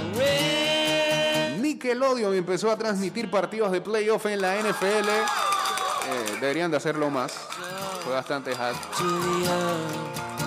Nickelodeon 1.60 2.34
empezó 2.34 2.70
a 2.70 2.76
transmitir 2.76 3.30
partidos 3.30 3.72
de 3.72 3.80
playoff 3.80 4.26
en 4.26 4.40
la 4.40 4.56
NFL. 4.56 5.08
Eh, 5.08 6.38
deberían 6.40 6.70
de 6.70 6.76
hacerlo 6.76 7.10
más. 7.10 7.32
Fue 8.04 8.12
bastante 8.12 8.52
hard. 8.52 8.76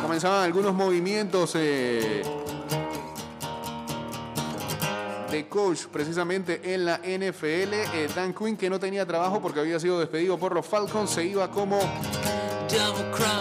Comenzaban 0.02 0.44
algunos 0.44 0.74
movimientos 0.74 1.54
eh, 1.56 2.22
de 5.32 5.48
coach 5.48 5.86
precisamente 5.92 6.74
en 6.74 6.86
la 6.86 6.98
NFL. 6.98 7.74
Eh, 7.74 8.10
Dan 8.16 8.34
Quinn, 8.34 8.56
que 8.56 8.70
no 8.70 8.80
tenía 8.80 9.06
trabajo 9.06 9.42
porque 9.42 9.60
había 9.60 9.80
sido 9.80 10.00
despedido 10.00 10.38
por 10.38 10.54
los 10.54 10.66
Falcons, 10.66 11.10
se 11.10 11.26
iba 11.26 11.50
como 11.50 11.80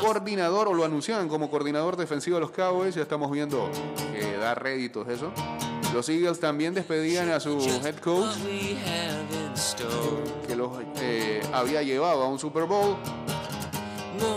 coordinador 0.01 0.69
o 0.69 0.75
lo 0.75 0.85
anunciaban 0.85 1.29
como 1.29 1.51
coordinador 1.51 1.97
defensivo 1.97 2.37
de 2.37 2.41
los 2.41 2.51
Cowboys. 2.51 2.95
Ya 2.95 3.03
estamos 3.03 3.31
viendo 3.31 3.71
que 4.13 4.37
da 4.39 4.55
réditos 4.55 5.09
eso. 5.09 5.31
Los 5.93 6.09
Eagles 6.09 6.41
también 6.41 6.75
despedían 6.75 7.31
a 7.31 7.41
su 7.41 7.59
head 7.85 7.97
coach 7.97 8.37
que 10.47 10.57
los 10.57 10.71
eh, 11.01 11.41
había 11.53 11.83
llevado 11.83 12.23
a 12.23 12.29
un 12.29 12.39
Super 12.39 12.65
Bowl. 12.65 12.97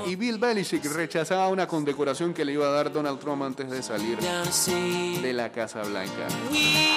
Y 0.08 0.16
Bill 0.16 0.38
Belichick 0.38 0.84
rechazaba 0.86 1.48
una 1.50 1.68
condecoración 1.68 2.34
que 2.34 2.44
le 2.44 2.54
iba 2.54 2.68
a 2.68 2.72
dar 2.72 2.92
Donald 2.92 3.20
Trump 3.20 3.44
antes 3.44 3.70
de 3.70 3.84
salir 3.84 4.18
de 4.20 5.34
la 5.34 5.52
Casa 5.52 5.84
Blanca. 5.84 6.28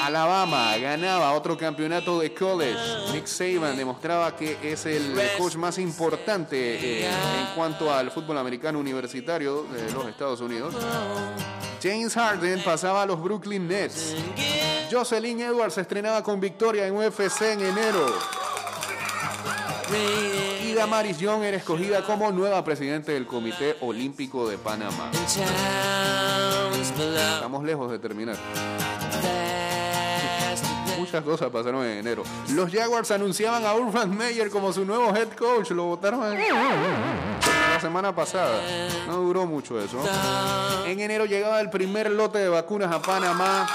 Alabama 0.03 0.77
ganaba 0.79 1.33
otro 1.33 1.57
campeonato 1.57 2.21
de 2.21 2.33
college. 2.33 2.79
Nick 3.13 3.27
Saban 3.27 3.77
demostraba 3.77 4.35
que 4.37 4.59
es 4.63 4.87
el 4.87 5.15
coach 5.39 5.57
más 5.57 5.79
importante 5.79 7.03
eh, 7.03 7.07
en 7.07 7.55
cuanto 7.55 7.93
al 7.93 8.11
fútbol 8.11 8.39
americano 8.39 8.79
universitario 8.79 9.65
de 9.65 9.93
los 9.93 10.07
Estados 10.07 10.41
Unidos. 10.41 10.75
James 11.83 12.15
Harden 12.15 12.63
pasaba 12.63 13.03
a 13.03 13.07
los 13.07 13.21
Brooklyn 13.21 13.67
Nets. 13.67 14.15
Jocelyn 14.91 15.41
Edwards 15.41 15.75
se 15.75 15.81
estrenaba 15.81 16.23
con 16.23 16.41
victoria 16.41 16.87
en 16.87 16.97
UFC 16.97 17.43
en 17.43 17.61
enero. 17.61 18.07
Y 20.83 20.85
Damaris 20.85 21.19
Young 21.19 21.45
era 21.45 21.57
escogida 21.57 22.03
como 22.03 22.33
nueva 22.33 22.65
presidente 22.65 23.13
del 23.13 23.25
Comité 23.25 23.77
Olímpico 23.83 24.49
de 24.49 24.59
Panamá. 24.59 25.13
Estamos 26.75 27.63
lejos 27.63 27.89
de 27.93 28.01
terminar. 28.01 28.37
Muchas 30.99 31.23
cosas 31.23 31.51
pasaron 31.51 31.87
en 31.87 31.99
enero. 31.99 32.25
Los 32.49 32.73
Jaguars 32.73 33.13
anunciaban 33.13 33.65
a 33.65 33.75
Urban 33.75 34.17
Meyer 34.17 34.51
como 34.51 34.73
su 34.73 34.85
nuevo 34.85 35.15
head 35.15 35.29
coach. 35.39 35.71
Lo 35.71 35.85
votaron 35.85 36.21
a... 36.21 37.81
semana 37.81 38.13
pasada. 38.13 38.61
No 39.07 39.19
duró 39.19 39.47
mucho 39.47 39.81
eso. 39.81 40.03
En 40.85 40.99
enero 40.99 41.27
llegaba 41.27 41.61
el 41.61 41.71
primer 41.71 42.11
lote 42.11 42.41
de 42.41 42.49
vacunas 42.49 42.91
a 42.91 43.01
Panamá. 43.01 43.69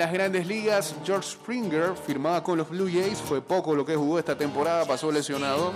Las 0.00 0.12
grandes 0.14 0.46
ligas, 0.46 0.94
George 1.04 1.28
Springer 1.28 1.94
firmaba 1.94 2.42
con 2.42 2.56
los 2.56 2.70
Blue 2.70 2.88
Jays. 2.90 3.18
Fue 3.18 3.42
poco 3.42 3.74
lo 3.74 3.84
que 3.84 3.94
jugó 3.94 4.18
esta 4.18 4.34
temporada, 4.34 4.86
pasó 4.86 5.12
lesionado. 5.12 5.74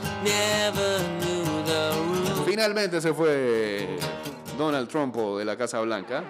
Finalmente 2.47 3.03
se 3.03 3.13
fue 3.13 3.99
Donald 4.57 4.89
Trump 4.89 5.15
de 5.15 5.45
la 5.45 5.59
Casa 5.59 5.79
Blanca. 5.83 6.25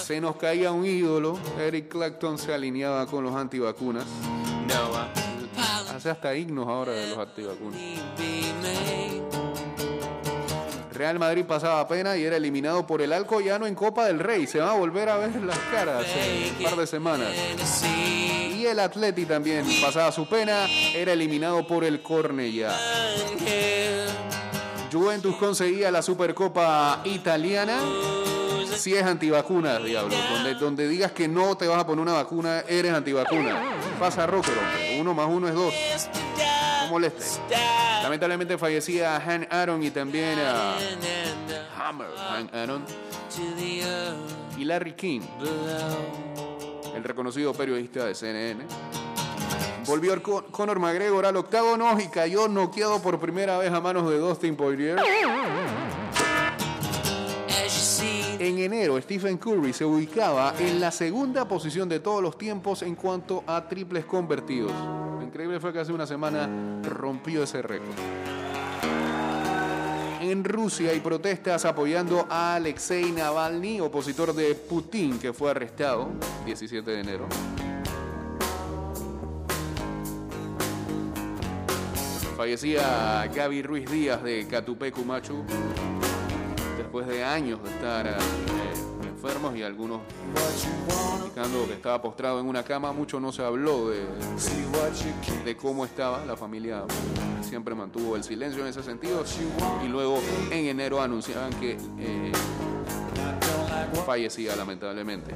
Se 0.00 0.20
nos 0.20 0.36
caía 0.36 0.70
un 0.70 0.86
ídolo. 0.86 1.36
Eric 1.58 1.88
Clapton 1.88 2.38
se 2.38 2.54
alineaba 2.54 3.04
con 3.06 3.24
los 3.24 3.34
antivacunas. 3.34 4.04
Hace 5.92 6.08
hasta 6.08 6.36
himnos 6.36 6.68
ahora 6.68 6.92
de 6.92 7.08
los 7.08 7.18
antivacunas. 7.18 7.80
Real 11.00 11.18
Madrid 11.18 11.46
pasaba 11.46 11.88
pena 11.88 12.14
y 12.18 12.24
era 12.24 12.36
eliminado 12.36 12.86
por 12.86 13.00
el 13.00 13.14
Alcoyano 13.14 13.66
en 13.66 13.74
Copa 13.74 14.04
del 14.04 14.18
Rey. 14.18 14.46
Se 14.46 14.58
van 14.58 14.68
a 14.68 14.74
volver 14.74 15.08
a 15.08 15.16
ver 15.16 15.34
las 15.42 15.58
caras 15.72 16.04
en 16.14 16.54
un 16.58 16.62
par 16.62 16.76
de 16.76 16.86
semanas. 16.86 17.30
Y 18.54 18.66
el 18.66 18.78
Atleti 18.78 19.24
también 19.24 19.64
pasaba 19.80 20.12
su 20.12 20.28
pena, 20.28 20.66
era 20.94 21.14
eliminado 21.14 21.66
por 21.66 21.84
el 21.84 22.02
here 22.04 22.68
Juventus 24.92 25.36
conseguía 25.36 25.90
la 25.90 26.02
Supercopa 26.02 27.00
italiana. 27.04 27.78
Si 28.76 28.94
es 28.94 29.02
antivacunas, 29.02 29.82
diablo. 29.82 30.14
Donde, 30.34 30.54
donde 30.56 30.86
digas 30.86 31.12
que 31.12 31.28
no 31.28 31.56
te 31.56 31.66
vas 31.66 31.78
a 31.78 31.86
poner 31.86 32.02
una 32.02 32.12
vacuna, 32.12 32.60
eres 32.68 32.92
antivacuna. 32.92 33.58
Pasa 33.98 34.26
rocker, 34.26 34.52
hombre. 34.52 35.00
Uno 35.00 35.14
más 35.14 35.28
uno 35.30 35.48
es 35.48 35.54
dos. 35.54 35.72
Lamentablemente 38.02 38.56
fallecía 38.58 39.16
Han 39.16 39.46
Aaron 39.50 39.82
y 39.82 39.90
también 39.90 40.38
a 40.38 40.76
and 40.76 41.04
Hammer 41.78 42.08
Han 42.30 42.50
Aaron 42.54 42.84
y 44.58 44.64
Larry 44.64 44.92
King, 44.94 45.20
el 46.94 47.04
reconocido 47.04 47.52
periodista 47.54 48.04
de 48.04 48.14
CNN. 48.14 48.64
Volvió 49.86 50.22
Con- 50.22 50.44
Conor 50.50 50.78
McGregor 50.78 51.24
al 51.26 51.36
octágono 51.36 51.98
y 52.00 52.08
cayó 52.08 52.46
noqueado 52.48 53.00
por 53.00 53.18
primera 53.18 53.56
vez 53.58 53.72
a 53.72 53.80
manos 53.80 54.08
de 54.10 54.18
Dustin 54.18 54.56
Poirier. 54.56 54.98
En 58.38 58.58
enero, 58.58 59.00
Stephen 59.00 59.36
Curry 59.38 59.72
se 59.72 59.84
ubicaba 59.84 60.54
en 60.58 60.80
la 60.80 60.90
segunda 60.90 61.46
posición 61.46 61.88
de 61.88 62.00
todos 62.00 62.22
los 62.22 62.38
tiempos 62.38 62.82
en 62.82 62.94
cuanto 62.94 63.44
a 63.46 63.68
triples 63.68 64.04
convertidos. 64.06 64.72
Increíble 65.30 65.60
fue 65.60 65.72
que 65.72 65.78
hace 65.78 65.92
una 65.92 66.08
semana 66.08 66.50
rompió 66.82 67.44
ese 67.44 67.62
récord. 67.62 67.94
En 70.20 70.42
Rusia 70.42 70.90
hay 70.90 70.98
protestas 70.98 71.64
apoyando 71.64 72.26
a 72.28 72.56
Alexei 72.56 73.12
Navalny, 73.12 73.80
opositor 73.80 74.34
de 74.34 74.56
Putin, 74.56 75.20
que 75.20 75.32
fue 75.32 75.52
arrestado 75.52 76.08
17 76.44 76.90
de 76.90 77.00
enero. 77.00 77.28
Fallecía 82.36 83.30
Gaby 83.32 83.62
Ruiz 83.62 83.88
Díaz 83.88 84.24
de 84.24 84.48
Catupecu 84.48 85.04
Machu 85.04 85.44
después 86.76 87.06
de 87.06 87.22
años 87.22 87.62
de 87.62 87.70
estar 87.70 88.04
eh, 88.08 88.69
y 89.54 89.62
algunos 89.62 90.00
indicando 91.18 91.66
que 91.66 91.74
estaba 91.74 92.00
postrado 92.00 92.40
en 92.40 92.46
una 92.46 92.62
cama. 92.62 92.92
Mucho 92.92 93.20
no 93.20 93.32
se 93.32 93.42
habló 93.42 93.90
de, 93.90 94.06
de 95.44 95.56
cómo 95.56 95.84
estaba. 95.84 96.24
La 96.24 96.36
familia 96.36 96.84
siempre 97.42 97.74
mantuvo 97.74 98.16
el 98.16 98.24
silencio 98.24 98.62
en 98.62 98.68
ese 98.68 98.82
sentido. 98.82 99.24
Y 99.84 99.88
luego 99.88 100.20
en 100.50 100.66
enero 100.66 101.02
anunciaban 101.02 101.52
que 101.54 101.76
eh, 101.98 102.32
fallecía 104.06 104.56
lamentablemente. 104.56 105.34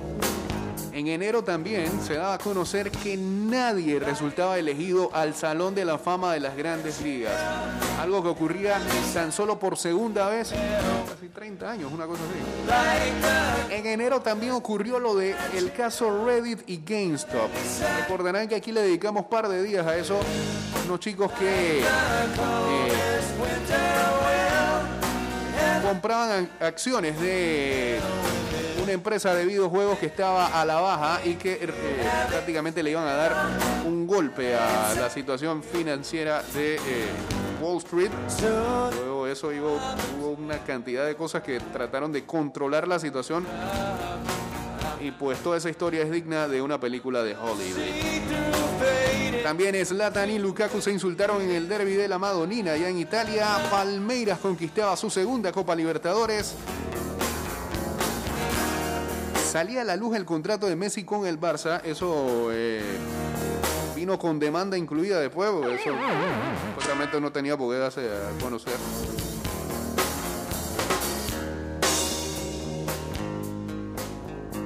En 0.94 1.08
enero 1.08 1.42
también 1.42 2.00
se 2.00 2.14
daba 2.14 2.34
a 2.34 2.38
conocer 2.38 2.92
que 2.92 3.16
nadie 3.16 3.98
resultaba 3.98 4.56
elegido 4.60 5.10
al 5.12 5.34
Salón 5.34 5.74
de 5.74 5.84
la 5.84 5.98
Fama 5.98 6.32
de 6.32 6.38
las 6.38 6.56
Grandes 6.56 7.00
Ligas. 7.00 7.34
Algo 8.00 8.22
que 8.22 8.28
ocurría 8.28 8.80
tan 9.12 9.32
solo 9.32 9.58
por 9.58 9.76
segunda 9.76 10.28
vez 10.28 10.52
casi 11.08 11.28
30 11.30 11.68
años, 11.68 11.90
una 11.92 12.06
cosa 12.06 12.22
así. 12.22 13.74
En 13.74 13.86
enero 13.86 14.20
también 14.20 14.52
ocurrió 14.52 15.00
lo 15.00 15.16
de 15.16 15.34
el 15.56 15.72
caso 15.72 16.24
Reddit 16.24 16.60
y 16.68 16.80
GameStop. 16.86 17.50
Recordarán 18.02 18.46
que 18.46 18.54
aquí 18.54 18.70
le 18.70 18.82
dedicamos 18.82 19.24
par 19.26 19.48
de 19.48 19.64
días 19.64 19.84
a 19.84 19.96
eso. 19.96 20.20
Unos 20.86 21.00
chicos 21.00 21.32
que 21.32 21.80
eh, 21.80 21.84
compraban 25.82 26.48
acciones 26.60 27.20
de 27.20 27.98
empresa 28.94 29.34
de 29.34 29.44
videojuegos 29.44 29.98
que 29.98 30.06
estaba 30.06 30.60
a 30.60 30.64
la 30.64 30.80
baja 30.80 31.20
y 31.24 31.34
que 31.34 31.54
eh, 31.54 31.68
prácticamente 32.28 32.82
le 32.82 32.90
iban 32.90 33.06
a 33.06 33.14
dar 33.14 33.34
un 33.86 34.06
golpe 34.06 34.54
a 34.54 34.94
la 34.94 35.10
situación 35.10 35.62
financiera 35.62 36.42
de 36.54 36.76
eh, 36.76 36.80
Wall 37.60 37.78
Street. 37.78 38.10
Luego 38.96 39.26
eso 39.26 39.48
hubo, 39.48 39.78
hubo 40.18 40.30
una 40.30 40.58
cantidad 40.64 41.06
de 41.06 41.14
cosas 41.14 41.42
que 41.42 41.60
trataron 41.60 42.12
de 42.12 42.24
controlar 42.24 42.88
la 42.88 42.98
situación 42.98 43.46
y 45.04 45.10
pues 45.10 45.38
toda 45.40 45.58
esa 45.58 45.68
historia 45.68 46.02
es 46.02 46.10
digna 46.10 46.48
de 46.48 46.62
una 46.62 46.80
película 46.80 47.22
de 47.22 47.36
Hollywood. 47.36 47.78
También 49.42 49.84
Zlatan 49.84 50.30
y 50.30 50.38
Lukaku 50.38 50.80
se 50.80 50.90
insultaron 50.90 51.42
en 51.42 51.50
el 51.50 51.68
derby 51.68 51.92
de 51.92 52.08
la 52.08 52.18
Madonina. 52.18 52.72
Allá 52.72 52.88
en 52.88 52.98
Italia, 52.98 53.46
Palmeiras 53.70 54.38
conquistaba 54.38 54.96
su 54.96 55.10
segunda 55.10 55.52
Copa 55.52 55.76
Libertadores. 55.76 56.54
Salía 59.54 59.82
a 59.82 59.84
la 59.84 59.94
luz 59.94 60.16
el 60.16 60.24
contrato 60.24 60.66
de 60.66 60.74
Messi 60.74 61.04
con 61.04 61.26
el 61.26 61.40
Barça. 61.40 61.80
Eso 61.84 62.48
eh, 62.50 62.82
vino 63.94 64.18
con 64.18 64.40
demanda 64.40 64.76
incluida 64.76 65.20
después. 65.20 65.48
porque 65.52 65.76
Eso 65.76 65.90
supuestamente 66.70 67.20
no 67.20 67.30
tenía 67.30 67.56
por 67.56 67.72
qué 67.72 67.80
a 67.80 68.42
conocer. 68.42 68.74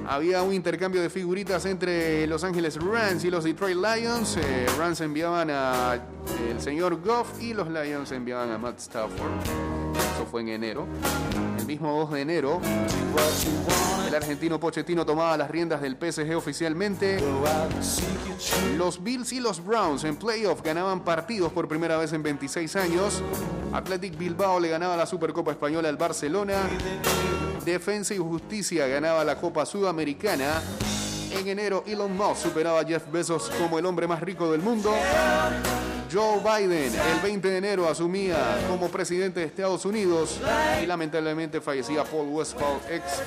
Había 0.06 0.42
un 0.42 0.54
intercambio 0.54 1.02
de 1.02 1.10
figuritas 1.10 1.66
entre 1.66 2.26
Los 2.26 2.42
Ángeles 2.42 2.78
Rams 2.82 3.22
y 3.24 3.30
los 3.30 3.44
Detroit 3.44 3.76
Lions. 3.76 4.38
Eh, 4.38 4.66
Rams 4.78 5.02
enviaban 5.02 5.50
a 5.50 5.96
eh, 5.96 6.54
señor 6.58 7.02
Goff 7.02 7.42
y 7.42 7.52
los 7.52 7.68
Lions 7.68 8.10
enviaban 8.12 8.52
a 8.52 8.56
Matt 8.56 8.78
Stafford. 8.78 9.32
Eso 10.14 10.24
fue 10.30 10.40
en 10.40 10.48
enero. 10.48 10.86
El 11.58 11.66
mismo 11.66 11.94
2 11.98 12.12
de 12.12 12.20
enero, 12.22 12.58
argentino 14.18 14.60
Pochettino 14.60 15.06
tomaba 15.06 15.36
las 15.36 15.50
riendas 15.50 15.80
del 15.80 15.96
PSG 15.96 16.36
oficialmente. 16.36 17.18
Los 18.76 19.02
Bills 19.02 19.32
y 19.32 19.40
los 19.40 19.64
Browns 19.64 20.04
en 20.04 20.16
playoff 20.16 20.62
ganaban 20.62 21.04
partidos 21.04 21.52
por 21.52 21.66
primera 21.68 21.96
vez 21.96 22.12
en 22.12 22.22
26 22.22 22.76
años. 22.76 23.22
Athletic 23.72 24.16
Bilbao 24.18 24.60
le 24.60 24.68
ganaba 24.68 24.96
la 24.96 25.06
Supercopa 25.06 25.52
Española 25.52 25.88
al 25.88 25.96
Barcelona. 25.96 26.54
Defensa 27.64 28.14
y 28.14 28.18
Justicia 28.18 28.86
ganaba 28.86 29.24
la 29.24 29.36
Copa 29.36 29.64
Sudamericana. 29.64 30.62
En 31.32 31.46
enero, 31.46 31.84
Elon 31.86 32.16
Musk 32.16 32.42
superaba 32.42 32.80
a 32.80 32.84
Jeff 32.84 33.10
Bezos 33.12 33.50
como 33.58 33.78
el 33.78 33.86
hombre 33.86 34.06
más 34.06 34.20
rico 34.20 34.50
del 34.50 34.60
mundo. 34.60 34.92
Joe 36.10 36.40
Biden 36.40 36.92
el 36.94 37.20
20 37.22 37.48
de 37.50 37.56
enero 37.58 37.88
asumía 37.88 38.58
como 38.68 38.88
presidente 38.88 39.40
de 39.40 39.46
Estados 39.46 39.84
Unidos 39.84 40.40
y 40.82 40.86
lamentablemente 40.86 41.60
fallecía 41.60 42.04
Paul 42.04 42.28
Westphal, 42.28 42.80
ex, 42.90 43.22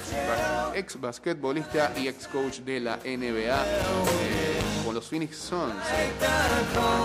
ex 0.74 1.00
basquetbolista 1.00 1.94
y 1.98 2.08
ex 2.08 2.28
coach 2.28 2.60
de 2.60 2.80
la 2.80 2.98
NBA 2.98 3.66
eh, 3.66 4.62
con 4.84 4.96
los 4.96 5.08
Phoenix 5.08 5.38
Suns, 5.38 5.76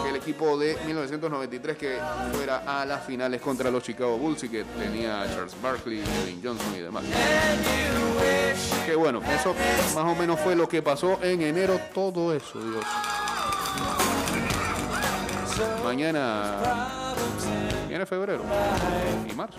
el 0.09 0.16
equipo 0.16 0.57
de 0.57 0.79
1993 0.87 1.77
que 1.77 1.99
fuera 2.33 2.62
a 2.66 2.87
las 2.87 3.05
finales 3.05 3.41
contra 3.43 3.70
los 3.70 3.83
Chicago 3.83 4.16
Bulls 4.16 4.45
y 4.45 4.49
que 4.49 4.64
tenía 4.64 5.22
a 5.22 5.27
Charles 5.29 5.55
Barkley, 5.61 6.03
Kevin 6.03 6.41
Johnson 6.43 6.74
y 6.74 6.81
demás. 6.81 7.05
Que 8.87 8.95
bueno, 8.95 9.20
eso 9.22 9.55
más 9.95 10.05
o 10.05 10.14
menos 10.14 10.41
fue 10.41 10.57
lo 10.57 10.68
que 10.68 10.81
pasó 10.83 11.18
en 11.22 11.43
enero, 11.43 11.79
todo 11.93 12.35
eso, 12.35 12.59
Dios. 12.61 12.85
Mañana 15.87 16.57
viene 17.89 18.05
febrero 18.07 18.43
y 19.30 19.32
marzo. 19.34 19.59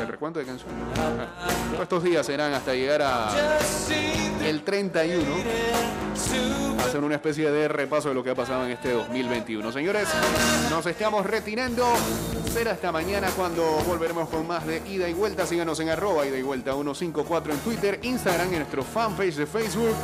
El 0.00 0.06
recuento 0.06 0.38
de 0.38 0.46
canciones. 0.46 0.76
Ah, 0.96 1.48
todos 1.70 1.82
estos 1.82 2.02
días 2.04 2.24
serán 2.24 2.54
hasta 2.54 2.72
llegar 2.72 3.02
a 3.02 3.34
el 4.44 4.62
31. 4.62 5.24
Hacer 6.86 7.02
una 7.02 7.16
especie 7.16 7.50
de 7.50 7.66
repaso 7.66 8.10
de 8.10 8.14
lo 8.14 8.22
que 8.22 8.30
ha 8.30 8.36
pasado 8.36 8.64
en 8.64 8.70
este 8.70 8.92
2021. 8.92 9.72
Señores, 9.72 10.08
nos 10.70 10.86
estamos 10.86 11.26
retirando. 11.26 11.84
Será 12.52 12.70
hasta 12.70 12.92
mañana 12.92 13.28
cuando 13.36 13.64
volveremos 13.88 14.28
con 14.28 14.46
más 14.46 14.64
de 14.68 14.82
ida 14.86 15.08
y 15.08 15.14
vuelta. 15.14 15.46
Síganos 15.46 15.80
en 15.80 15.88
arroba 15.88 16.24
ida 16.24 16.38
y 16.38 16.42
vuelta 16.42 16.74
154 16.74 17.52
en 17.52 17.58
Twitter, 17.58 17.98
Instagram, 18.02 18.52
en 18.52 18.58
nuestro 18.60 18.84
fanpage 18.84 19.34
de 19.34 19.46
Facebook 19.46 19.96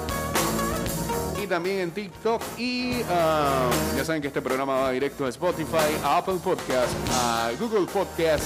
también 1.47 1.81
en 1.81 1.91
TikTok. 1.91 2.43
Y 2.59 3.03
ah, 3.09 3.71
ya 3.97 4.05
saben 4.05 4.23
que 4.23 4.29
este 4.29 4.43
programa 4.43 4.75
va 4.81 4.91
directo 4.91 5.27
a 5.27 5.29
Spotify, 5.29 5.97
a 6.05 6.19
Apple 6.19 6.39
Podcast, 6.43 6.93
a 7.13 7.51
Google 7.59 7.87
Podcast 7.87 8.45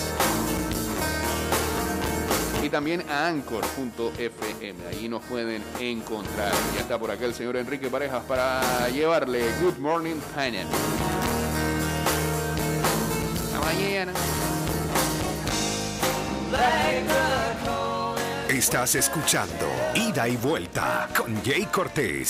y 2.66 2.68
también 2.68 3.04
a 3.08 3.28
anchor.fm. 3.28 4.88
Ahí 4.90 5.08
nos 5.08 5.22
pueden 5.24 5.62
encontrar. 5.78 6.52
Ya 6.74 6.80
está 6.80 6.98
por 6.98 7.10
acá 7.10 7.24
el 7.24 7.34
señor 7.34 7.56
Enrique 7.56 7.88
Parejas 7.88 8.24
para 8.24 8.88
llevarle 8.88 9.44
Good 9.62 9.78
Morning 9.78 10.16
Panel. 10.34 10.66
Hasta 13.44 13.60
mañana. 13.60 14.12
Estás 18.48 18.94
escuchando 18.94 19.68
Ida 19.94 20.28
y 20.28 20.36
Vuelta 20.36 21.08
con 21.16 21.42
Jay 21.44 21.66
Cortés. 21.66 22.24